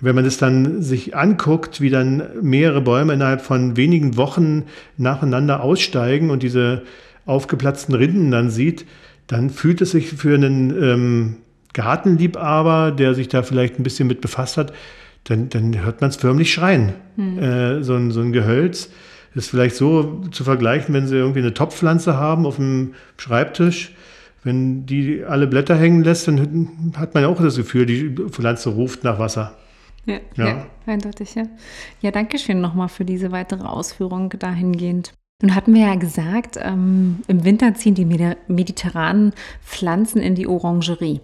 wenn 0.00 0.14
man 0.14 0.24
das 0.24 0.38
dann 0.38 0.82
sich 0.82 1.16
anguckt, 1.16 1.80
wie 1.80 1.90
dann 1.90 2.22
mehrere 2.40 2.80
Bäume 2.80 3.14
innerhalb 3.14 3.40
von 3.40 3.76
wenigen 3.76 4.16
Wochen 4.16 4.64
nacheinander 4.96 5.62
aussteigen 5.62 6.30
und 6.30 6.42
diese 6.42 6.82
aufgeplatzten 7.26 7.94
Rinden 7.94 8.30
dann 8.30 8.50
sieht, 8.50 8.86
dann 9.26 9.50
fühlt 9.50 9.80
es 9.80 9.90
sich 9.90 10.08
für 10.08 10.34
einen 10.34 10.70
ähm, 10.82 11.36
Gartenliebhaber, 11.74 12.92
der 12.92 13.14
sich 13.14 13.28
da 13.28 13.42
vielleicht 13.42 13.78
ein 13.78 13.82
bisschen 13.82 14.08
mit 14.08 14.20
befasst 14.20 14.56
hat, 14.56 14.72
dann, 15.24 15.48
dann 15.48 15.84
hört 15.84 16.00
man 16.00 16.10
es 16.10 16.16
förmlich 16.16 16.52
schreien. 16.52 16.94
Hm. 17.16 17.38
Äh, 17.38 17.82
so, 17.82 17.94
ein, 17.94 18.10
so 18.10 18.20
ein 18.20 18.32
Gehölz 18.32 18.90
ist 19.34 19.50
vielleicht 19.50 19.76
so 19.76 20.22
zu 20.30 20.44
vergleichen, 20.44 20.94
wenn 20.94 21.06
Sie 21.06 21.16
irgendwie 21.16 21.40
eine 21.40 21.54
Topfpflanze 21.54 22.16
haben 22.16 22.46
auf 22.46 22.56
dem 22.56 22.94
Schreibtisch. 23.18 23.94
Wenn 24.42 24.86
die 24.86 25.24
alle 25.24 25.46
Blätter 25.46 25.76
hängen 25.76 26.02
lässt, 26.02 26.28
dann 26.28 26.94
hat 26.96 27.12
man 27.12 27.24
ja 27.24 27.28
auch 27.28 27.40
das 27.42 27.56
Gefühl, 27.56 27.86
die 27.86 28.10
Pflanze 28.30 28.70
ruft 28.70 29.04
nach 29.04 29.18
Wasser. 29.18 29.57
Ja, 30.08 30.18
ja. 30.36 30.46
ja 30.46 30.66
eindeutig, 30.86 31.34
ja. 31.34 31.44
Ja, 32.00 32.10
danke 32.10 32.38
schön 32.38 32.60
nochmal 32.60 32.88
für 32.88 33.04
diese 33.04 33.30
weitere 33.30 33.64
Ausführung 33.64 34.30
dahingehend. 34.30 35.12
Nun 35.40 35.54
hatten 35.54 35.74
wir 35.74 35.82
ja 35.82 35.94
gesagt, 35.94 36.58
ähm, 36.60 37.18
im 37.28 37.44
Winter 37.44 37.74
ziehen 37.74 37.94
die 37.94 38.04
mediterranen 38.04 39.32
Pflanzen 39.62 40.20
in 40.20 40.34
die 40.34 40.48
Orangerie. 40.48 41.20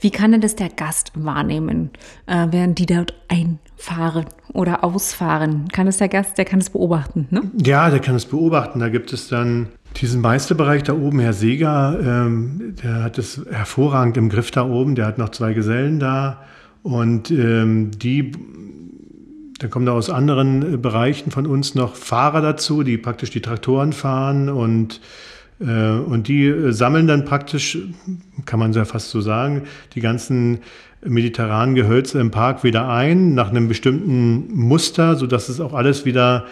Wie 0.00 0.10
kann 0.10 0.32
denn 0.32 0.40
das 0.40 0.56
der 0.56 0.68
Gast 0.68 1.12
wahrnehmen, 1.14 1.90
äh, 2.26 2.48
während 2.50 2.80
die 2.80 2.86
dort 2.86 3.14
einfahren 3.28 4.24
oder 4.52 4.82
ausfahren? 4.82 5.68
Kann 5.68 5.86
es 5.86 5.98
der 5.98 6.08
Gast, 6.08 6.38
der 6.38 6.44
kann 6.44 6.58
es 6.58 6.70
beobachten, 6.70 7.28
ne? 7.30 7.42
Ja, 7.64 7.88
der 7.88 8.00
kann 8.00 8.16
es 8.16 8.26
beobachten. 8.26 8.80
Da 8.80 8.88
gibt 8.88 9.12
es 9.12 9.28
dann 9.28 9.68
diesen 10.00 10.20
Meisterbereich 10.20 10.82
da 10.82 10.94
oben, 10.94 11.20
Herr 11.20 11.32
Seger, 11.32 12.00
ähm, 12.04 12.74
der 12.82 13.04
hat 13.04 13.16
es 13.18 13.42
hervorragend 13.48 14.16
im 14.16 14.28
Griff 14.28 14.50
da 14.50 14.66
oben. 14.66 14.96
Der 14.96 15.06
hat 15.06 15.18
noch 15.18 15.28
zwei 15.28 15.52
Gesellen 15.52 16.00
da. 16.00 16.42
Und 16.82 17.30
ähm, 17.30 17.90
die, 17.92 18.32
dann 19.58 19.70
kommen 19.70 19.86
da 19.86 19.92
aus 19.92 20.10
anderen 20.10 20.74
äh, 20.74 20.76
Bereichen 20.76 21.30
von 21.30 21.46
uns 21.46 21.74
noch 21.74 21.94
Fahrer 21.94 22.40
dazu, 22.40 22.82
die 22.82 22.98
praktisch 22.98 23.30
die 23.30 23.40
Traktoren 23.40 23.92
fahren 23.92 24.48
und 24.48 25.00
äh, 25.60 25.90
und 25.90 26.28
die 26.28 26.46
äh, 26.46 26.72
sammeln 26.72 27.06
dann 27.06 27.24
praktisch, 27.24 27.78
kann 28.46 28.58
man 28.58 28.72
ja 28.72 28.84
fast 28.84 29.10
so 29.10 29.20
sagen, 29.20 29.62
die 29.94 30.00
ganzen 30.00 30.58
mediterranen 31.04 31.74
Gehölze 31.74 32.20
im 32.20 32.30
Park 32.30 32.64
wieder 32.64 32.88
ein, 32.88 33.34
nach 33.34 33.50
einem 33.50 33.68
bestimmten 33.68 34.54
Muster, 34.54 35.16
sodass 35.16 35.48
es 35.48 35.60
auch 35.60 35.72
alles 35.72 36.04
wieder 36.04 36.46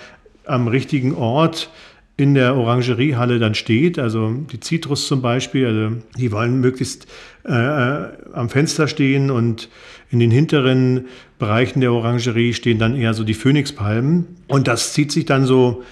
am 0.44 0.68
richtigen 0.68 1.14
Ort 1.14 1.70
in 2.20 2.34
der 2.34 2.54
Orangeriehalle 2.56 3.38
dann 3.38 3.54
steht. 3.54 3.98
Also 3.98 4.32
die 4.52 4.60
Zitrus 4.60 5.08
zum 5.08 5.22
Beispiel, 5.22 5.66
also 5.66 5.96
die 6.16 6.30
wollen 6.30 6.60
möglichst 6.60 7.06
äh, 7.44 7.52
äh 7.52 8.08
am 8.32 8.48
Fenster 8.48 8.86
stehen 8.86 9.30
und 9.30 9.68
in 10.10 10.20
den 10.20 10.30
hinteren 10.30 11.06
Bereichen 11.38 11.80
der 11.80 11.92
Orangerie 11.92 12.52
stehen 12.52 12.78
dann 12.78 12.94
eher 12.94 13.14
so 13.14 13.24
die 13.24 13.34
Phönixpalmen. 13.34 14.26
Und 14.46 14.68
das 14.68 14.92
zieht 14.92 15.10
sich 15.10 15.24
dann 15.24 15.44
so, 15.44 15.82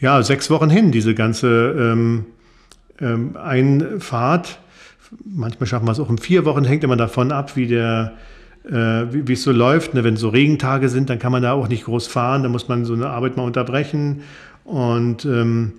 ja, 0.00 0.22
sechs 0.22 0.48
Wochen 0.48 0.70
hin, 0.70 0.92
diese 0.92 1.14
ganze 1.14 1.74
ähm, 1.78 2.26
ähm, 3.00 3.36
Einfahrt. 3.36 4.58
Manchmal 5.24 5.66
schaffen 5.66 5.86
wir 5.86 5.92
es 5.92 6.00
auch 6.00 6.08
in 6.10 6.18
vier 6.18 6.44
Wochen, 6.44 6.64
hängt 6.64 6.84
immer 6.84 6.96
davon 6.96 7.32
ab, 7.32 7.56
wie 7.56 7.66
der 7.66 8.14
äh, 8.64 9.26
wie, 9.26 9.32
es 9.32 9.42
so 9.42 9.52
läuft. 9.52 9.94
Ne? 9.94 10.04
Wenn 10.04 10.16
so 10.16 10.28
Regentage 10.28 10.88
sind, 10.88 11.10
dann 11.10 11.18
kann 11.18 11.32
man 11.32 11.42
da 11.42 11.52
auch 11.52 11.68
nicht 11.68 11.84
groß 11.84 12.06
fahren, 12.06 12.42
da 12.42 12.48
muss 12.48 12.68
man 12.68 12.84
so 12.84 12.94
eine 12.94 13.08
Arbeit 13.08 13.36
mal 13.36 13.44
unterbrechen. 13.44 14.22
Und 14.64 15.24
ähm, 15.24 15.72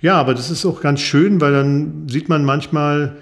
ja, 0.00 0.14
aber 0.16 0.34
das 0.34 0.50
ist 0.50 0.66
auch 0.66 0.80
ganz 0.80 1.00
schön, 1.00 1.40
weil 1.40 1.52
dann 1.52 2.08
sieht 2.08 2.28
man 2.28 2.44
manchmal, 2.44 3.16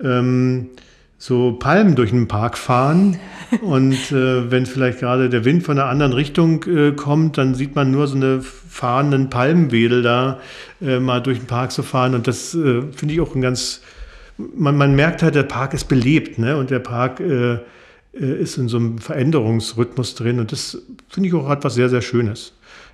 ähm, 0.00 0.70
so 1.18 1.52
Palmen 1.52 1.96
durch 1.96 2.10
den 2.10 2.28
Park 2.28 2.56
fahren. 2.56 3.18
Und 3.62 4.12
äh, 4.12 4.50
wenn 4.50 4.66
vielleicht 4.66 5.00
gerade 5.00 5.28
der 5.28 5.44
Wind 5.44 5.64
von 5.64 5.78
einer 5.78 5.88
anderen 5.88 6.12
Richtung 6.12 6.64
äh, 6.64 6.92
kommt, 6.92 7.38
dann 7.38 7.54
sieht 7.54 7.74
man 7.74 7.90
nur 7.90 8.06
so 8.06 8.16
eine 8.16 8.40
fahrenden 8.40 9.28
Palmenwedel 9.28 10.02
da 10.02 10.38
äh, 10.80 11.00
mal 11.00 11.20
durch 11.20 11.38
den 11.38 11.46
Park 11.46 11.72
zu 11.72 11.82
fahren. 11.82 12.14
Und 12.14 12.26
das 12.28 12.54
äh, 12.54 12.82
finde 12.92 13.14
ich 13.14 13.20
auch 13.20 13.34
ein 13.34 13.40
ganz, 13.40 13.82
man, 14.36 14.76
man 14.76 14.94
merkt 14.94 15.22
halt, 15.22 15.34
der 15.34 15.42
Park 15.42 15.74
ist 15.74 15.88
belebt. 15.88 16.38
Ne? 16.38 16.56
Und 16.56 16.70
der 16.70 16.78
Park 16.78 17.18
äh, 17.20 17.54
äh, 17.54 17.58
ist 18.12 18.56
in 18.56 18.68
so 18.68 18.76
einem 18.76 18.98
Veränderungsrhythmus 18.98 20.14
drin. 20.14 20.38
Und 20.38 20.52
das 20.52 20.80
finde 21.08 21.28
ich 21.28 21.34
auch 21.34 21.50
etwas 21.50 21.74
sehr, 21.74 21.88
sehr 21.88 22.02
Schönes. 22.02 22.52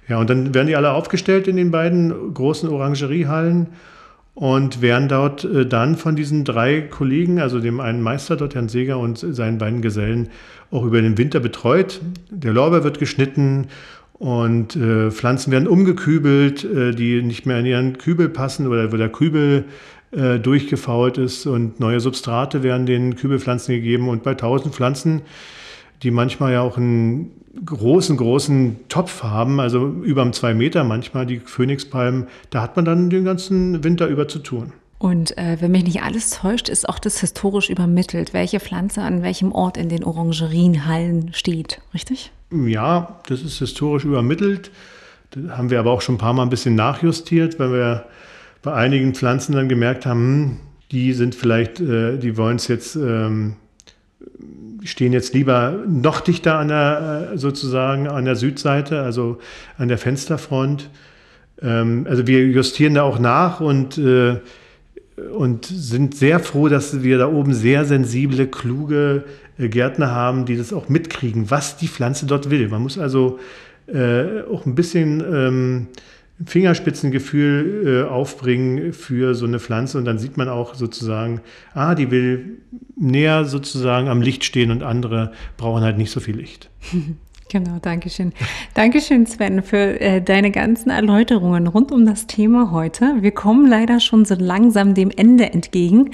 Ja, 0.09 0.19
und 0.19 0.29
dann 0.29 0.55
werden 0.55 0.67
die 0.67 0.77
alle 0.77 0.93
aufgestellt 0.93 1.49
in 1.49 1.57
den 1.57 1.71
beiden 1.71 2.35
großen 2.35 2.69
Orangeriehallen 2.69 3.69
und 4.35 4.83
werden 4.83 5.09
dort 5.09 5.45
äh, 5.45 5.64
dann 5.67 5.97
von 5.97 6.17
diesen 6.17 6.45
drei 6.45 6.81
Kollegen, 6.83 7.40
also 7.40 7.61
dem 7.61 7.81
einen 7.81 8.03
Meister 8.03 8.37
dort, 8.37 8.55
Herrn 8.55 8.69
Seger 8.69 8.99
und 8.99 9.19
seinen 9.19 9.59
beiden 9.59 9.81
Gesellen, 9.81 10.29
auch 10.71 10.85
über 10.85 11.01
den 11.01 11.17
Winter 11.17 11.40
betreut. 11.40 12.01
Der 12.31 12.53
Lorbeer 12.53 12.85
wird 12.85 12.99
geschnitten 12.99 13.69
und 14.14 14.77
äh, 14.77 15.11
Pflanzen 15.11 15.53
werden 15.53 15.69
umgekübelt, 15.69 16.64
äh, 16.64 16.93
die 16.93 17.23
nicht 17.23 17.47
mehr 17.47 17.61
in 17.61 17.67
ihren 17.67 17.99
Kübel 17.99 18.29
passen 18.29 18.67
oder 18.67 18.93
wo 18.93 18.97
der 18.97 19.09
Kübel 19.09 19.64
äh, 20.11 20.38
durchgefault 20.38 21.19
ist 21.19 21.47
und 21.47 21.81
neue 21.81 22.01
Substrate 22.01 22.62
werden 22.62 22.87
den 22.87 23.17
Kübelpflanzen 23.17 23.75
gegeben 23.75 24.09
und 24.09 24.23
bei 24.23 24.35
tausend 24.35 24.75
Pflanzen, 24.75 25.23
die 26.05 26.11
manchmal 26.11 26.53
ja 26.53 26.61
auch 26.61 26.77
einen 26.77 27.33
großen, 27.64 28.17
großen 28.17 28.77
Topf 28.88 29.23
haben, 29.23 29.59
also 29.59 29.87
über 29.87 30.31
zwei 30.33 30.55
Meter 30.55 30.85
manchmal, 30.85 31.27
die 31.27 31.40
Phönixpalmen, 31.40 32.27
da 32.51 32.62
hat 32.62 32.77
man 32.77 32.85
dann 32.85 33.11
den 33.11 33.25
ganzen 33.25 33.83
Winter 33.83 34.07
über 34.07 34.29
zu 34.29 34.40
tun. 34.40 34.73
Und 34.99 35.37
äh, 35.37 35.57
wenn 35.61 35.73
mich 35.73 35.85
nicht 35.85 36.03
alles 36.03 36.31
täuscht, 36.31 36.69
ist 36.69 36.88
auch 36.88 36.99
das 36.99 37.21
historisch 37.21 37.69
übermittelt, 37.69 38.33
welche 38.33 38.61
Pflanze 38.61 39.03
an 39.03 39.23
welchem 39.23 39.53
Ort 39.53 39.77
in 39.77 39.88
den 39.88 40.05
Orangerienhallen 40.05 41.33
steht, 41.33 41.81
richtig? 41.93 42.33
Ja, 42.51 43.21
das 43.29 43.43
ist 43.43 43.59
historisch 43.59 44.05
übermittelt. 44.05 44.71
Das 45.33 45.57
haben 45.57 45.71
wir 45.71 45.81
aber 45.81 45.90
auch 45.90 46.01
schon 46.01 46.14
ein 46.14 46.19
paar 46.19 46.33
Mal 46.33 46.45
ein 46.45 46.51
bisschen 46.51 46.75
nachjustiert, 46.75 47.59
weil 47.59 47.73
wir 47.73 48.07
bei 48.62 48.73
einigen 48.73 49.14
Pflanzen 49.14 49.55
dann 49.55 49.69
gemerkt 49.69 50.07
haben, 50.07 50.21
hm, 50.21 50.57
die 50.90 51.12
sind 51.12 51.35
vielleicht, 51.35 51.81
äh, 51.81 52.19
die 52.19 52.37
wollen 52.37 52.57
es 52.57 52.69
jetzt 52.69 52.95
ähm, 52.97 53.57
stehen 54.85 55.12
jetzt 55.12 55.35
lieber 55.35 55.83
noch 55.88 56.20
dichter 56.20 56.59
an 56.59 56.68
der, 56.68 57.31
äh, 57.33 57.38
sozusagen 57.38 58.07
an 58.07 58.25
der 58.25 58.37
Südseite, 58.37 59.03
also 59.03 59.38
an 59.79 59.88
der 59.88 59.99
Fensterfront. 59.99 60.90
Ähm, 61.62 62.07
also 62.09 62.27
wir 62.27 62.47
justieren 62.47 62.94
da 62.94 63.03
auch 63.03 63.18
nach 63.18 63.61
und, 63.61 63.99
äh, 63.99 64.37
und 65.33 65.66
sind 65.66 66.14
sehr 66.14 66.40
froh, 66.40 66.68
dass 66.68 67.03
wir 67.03 67.18
da 67.18 67.29
oben 67.29 67.55
sehr 67.55 67.85
sensible, 67.85 68.47
kluge 68.47 69.25
äh, 69.59 69.68
Gärtner 69.68 70.11
haben, 70.11 70.44
die 70.44 70.57
das 70.57 70.73
auch 70.73 70.88
mitkriegen, 70.88 71.51
was 71.51 71.77
die 71.77 71.88
Pflanze 71.88 72.27
dort 72.27 72.51
will. 72.51 72.68
Man 72.68 72.83
muss 72.83 72.99
also 72.99 73.38
auch 73.87 74.64
ein 74.64 74.75
bisschen 74.75 75.23
ähm, 75.31 75.88
Fingerspitzengefühl 76.44 78.05
äh, 78.07 78.11
aufbringen 78.11 78.92
für 78.92 79.35
so 79.35 79.47
eine 79.47 79.61
Pflanze 79.61 79.99
und 79.99 80.05
dann 80.05 80.18
sieht 80.18 80.37
man 80.37 80.49
auch 80.49 80.75
sozusagen, 80.75 81.40
ah, 81.75 81.94
die 81.94 82.11
will 82.11 82.59
näher 82.97 83.44
sozusagen 83.44 84.09
am 84.09 84.20
Licht 84.20 84.44
stehen 84.44 84.70
und 84.70 84.83
andere 84.83 85.33
brauchen 85.57 85.83
halt 85.83 85.97
nicht 85.97 86.11
so 86.11 86.20
viel 86.20 86.37
Licht. 86.37 86.70
Genau, 87.55 87.79
danke 87.81 88.11
schön. 88.11 88.33
Dankeschön, 88.75 89.27
Sven, 89.27 89.62
für 89.62 90.01
äh, 90.01 90.21
deine 90.21 90.51
ganzen 90.51 90.90
Erläuterungen 90.90 91.69
rund 91.69 91.93
um 91.93 92.05
das 92.05 92.27
Thema 92.27 92.73
heute. 92.73 93.14
Wir 93.21 93.31
kommen 93.31 93.69
leider 93.69 94.01
schon 94.01 94.25
so 94.25 94.35
langsam 94.35 94.95
dem 94.95 95.12
Ende 95.12 95.53
entgegen. 95.53 96.11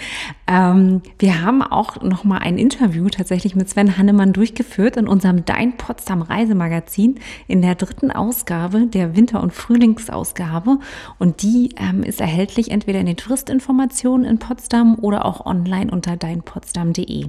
Ähm, 0.47 1.01
wir 1.19 1.41
haben 1.41 1.63
auch 1.63 2.03
noch 2.03 2.25
mal 2.25 2.41
ein 2.41 2.59
Interview 2.59 3.09
tatsächlich 3.09 3.57
mit 3.57 3.71
Sven 3.71 3.97
Hannemann 3.97 4.35
durchgeführt 4.35 4.99
in 4.99 5.09
unserem 5.09 5.47
Dein 5.47 5.79
Potsdam 5.79 6.21
Reisemagazin 6.21 7.19
in 7.49 7.63
der 7.63 7.75
dritten 7.75 8.11
Ausgabe, 8.11 8.85
der 8.89 9.17
Winter- 9.17 9.43
und 9.43 9.55
Frühlingsausgabe. 9.55 10.79
Und 11.19 11.41
die 11.41 11.71
ähm, 11.79 12.03
ist 12.03 12.21
erhältlich 12.21 12.71
entweder 12.71 13.01
in 13.01 13.07
den 13.07 13.17
Touristinformationen 13.17 14.27
in 14.27 14.39
Potsdam 14.39 14.99
oder 15.01 15.25
auch 15.25 15.47
online 15.47 15.91
unter 15.91 16.19
deinpotsdam.de. 16.19 17.29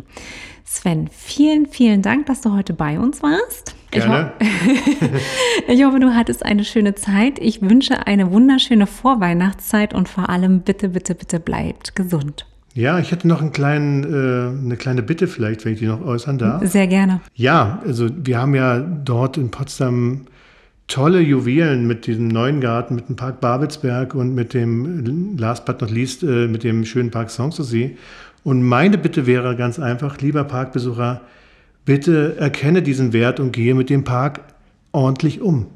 Sven, 0.66 1.08
vielen, 1.14 1.66
vielen 1.66 2.02
Dank, 2.02 2.26
dass 2.26 2.42
du 2.42 2.52
heute 2.52 2.74
bei 2.74 3.00
uns 3.00 3.24
warst. 3.24 3.76
Gerne. 3.92 4.32
Ich, 4.40 5.02
ho 5.02 5.08
ich 5.68 5.84
hoffe, 5.84 6.00
du 6.00 6.16
hattest 6.16 6.46
eine 6.46 6.64
schöne 6.64 6.96
Zeit. 6.96 7.40
Ich 7.40 7.62
wünsche 7.62 8.08
eine 8.08 8.32
wunderschöne 8.32 8.88
Vorweihnachtszeit 8.88 9.94
und 9.94 10.10
vor 10.10 10.30
allem 10.30 10.62
bitte, 10.62 10.90
bitte, 10.90 11.14
bitte 11.14 11.40
bleibt 11.40 11.96
gesund. 11.96 12.46
Ja, 12.74 13.00
ich 13.00 13.12
hätte 13.12 13.28
noch 13.28 13.42
einen 13.42 13.52
kleinen, 13.52 14.04
äh, 14.04 14.66
eine 14.66 14.78
kleine 14.78 15.04
Bitte 15.04 15.28
vielleicht, 15.28 15.66
wenn 15.66 15.74
ich 15.74 15.80
die 15.80 15.88
noch 15.88 16.02
äußern 16.02 16.38
darf. 16.38 16.66
Sehr 16.66 16.88
gerne. 16.88 17.20
Ja, 17.36 17.82
also 17.86 18.08
wir 18.16 18.40
haben 18.40 18.56
ja 18.56 18.80
dort 18.80 19.38
in 19.38 19.52
Potsdam 19.52 20.22
tolle 20.88 21.20
Juwelen 21.20 21.86
mit 21.88 22.08
diesem 22.08 22.28
neuen 22.28 22.62
Garten, 22.62 22.96
mit 22.96 23.10
dem 23.10 23.16
Park 23.16 23.42
Babelsberg 23.42 24.14
und 24.16 24.36
mit 24.36 24.54
dem, 24.54 25.38
last 25.38 25.66
but 25.66 25.82
not 25.82 25.92
least, 25.92 26.24
äh, 26.24 26.48
mit 26.48 26.64
dem 26.64 26.86
schönen 26.86 27.12
Park 27.12 27.30
Sanssouci. 27.30 27.98
Und 28.44 28.64
meine 28.64 28.98
Bitte 28.98 29.26
wäre 29.28 29.56
ganz 29.56 29.78
einfach, 29.78 30.20
lieber 30.20 30.44
Parkbesucher, 30.44 31.22
bitte 31.86 32.38
erkenne 32.38 32.82
diesen 32.82 33.14
Wert 33.14 33.40
und 33.40 33.52
gehe 33.52 33.76
mit 33.76 33.90
dem 33.90 34.04
Park 34.04 34.42
ordentlich 34.92 35.42
um. 35.42 35.68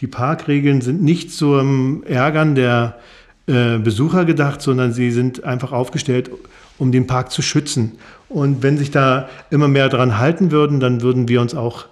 Die 0.00 0.06
Parkregeln 0.06 0.80
sind 0.80 1.02
nicht 1.02 1.32
zum 1.32 2.02
Ärgern 2.04 2.54
der 2.54 2.98
äh, 3.46 3.78
Besucher 3.78 4.24
gedacht, 4.24 4.60
sondern 4.60 4.92
sie 4.92 5.10
sind 5.10 5.44
einfach 5.44 5.72
aufgestellt, 5.72 6.30
um 6.78 6.92
den 6.92 7.06
Park 7.06 7.30
zu 7.30 7.42
schützen. 7.42 7.92
Und 8.28 8.62
wenn 8.62 8.76
sich 8.76 8.90
da 8.90 9.28
immer 9.50 9.68
mehr 9.68 9.88
dran 9.88 10.18
halten 10.18 10.50
würden, 10.50 10.80
dann 10.80 11.00
würden 11.00 11.28
wir 11.28 11.40
uns 11.40 11.54
auch 11.54 11.86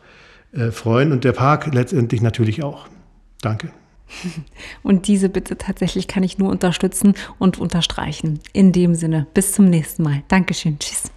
äh, 0.53 0.70
freuen 0.70 1.12
und 1.12 1.24
der 1.24 1.33
Park 1.33 1.72
letztendlich 1.72 2.20
natürlich 2.20 2.62
auch. 2.62 2.88
Danke. 3.40 3.70
Und 4.83 5.09
diese 5.09 5.29
Bitte 5.29 5.57
tatsächlich 5.57 6.09
kann 6.09 6.22
ich 6.22 6.38
nur 6.38 6.50
unterstützen 6.50 7.14
und 7.38 7.59
unterstreichen. 7.59 8.40
In 8.53 8.70
dem 8.70 8.94
Sinne, 8.94 9.27
bis 9.35 9.53
zum 9.53 9.64
nächsten 9.70 10.03
Mal. 10.03 10.22
Dankeschön. 10.29 10.79
Tschüss. 10.79 11.13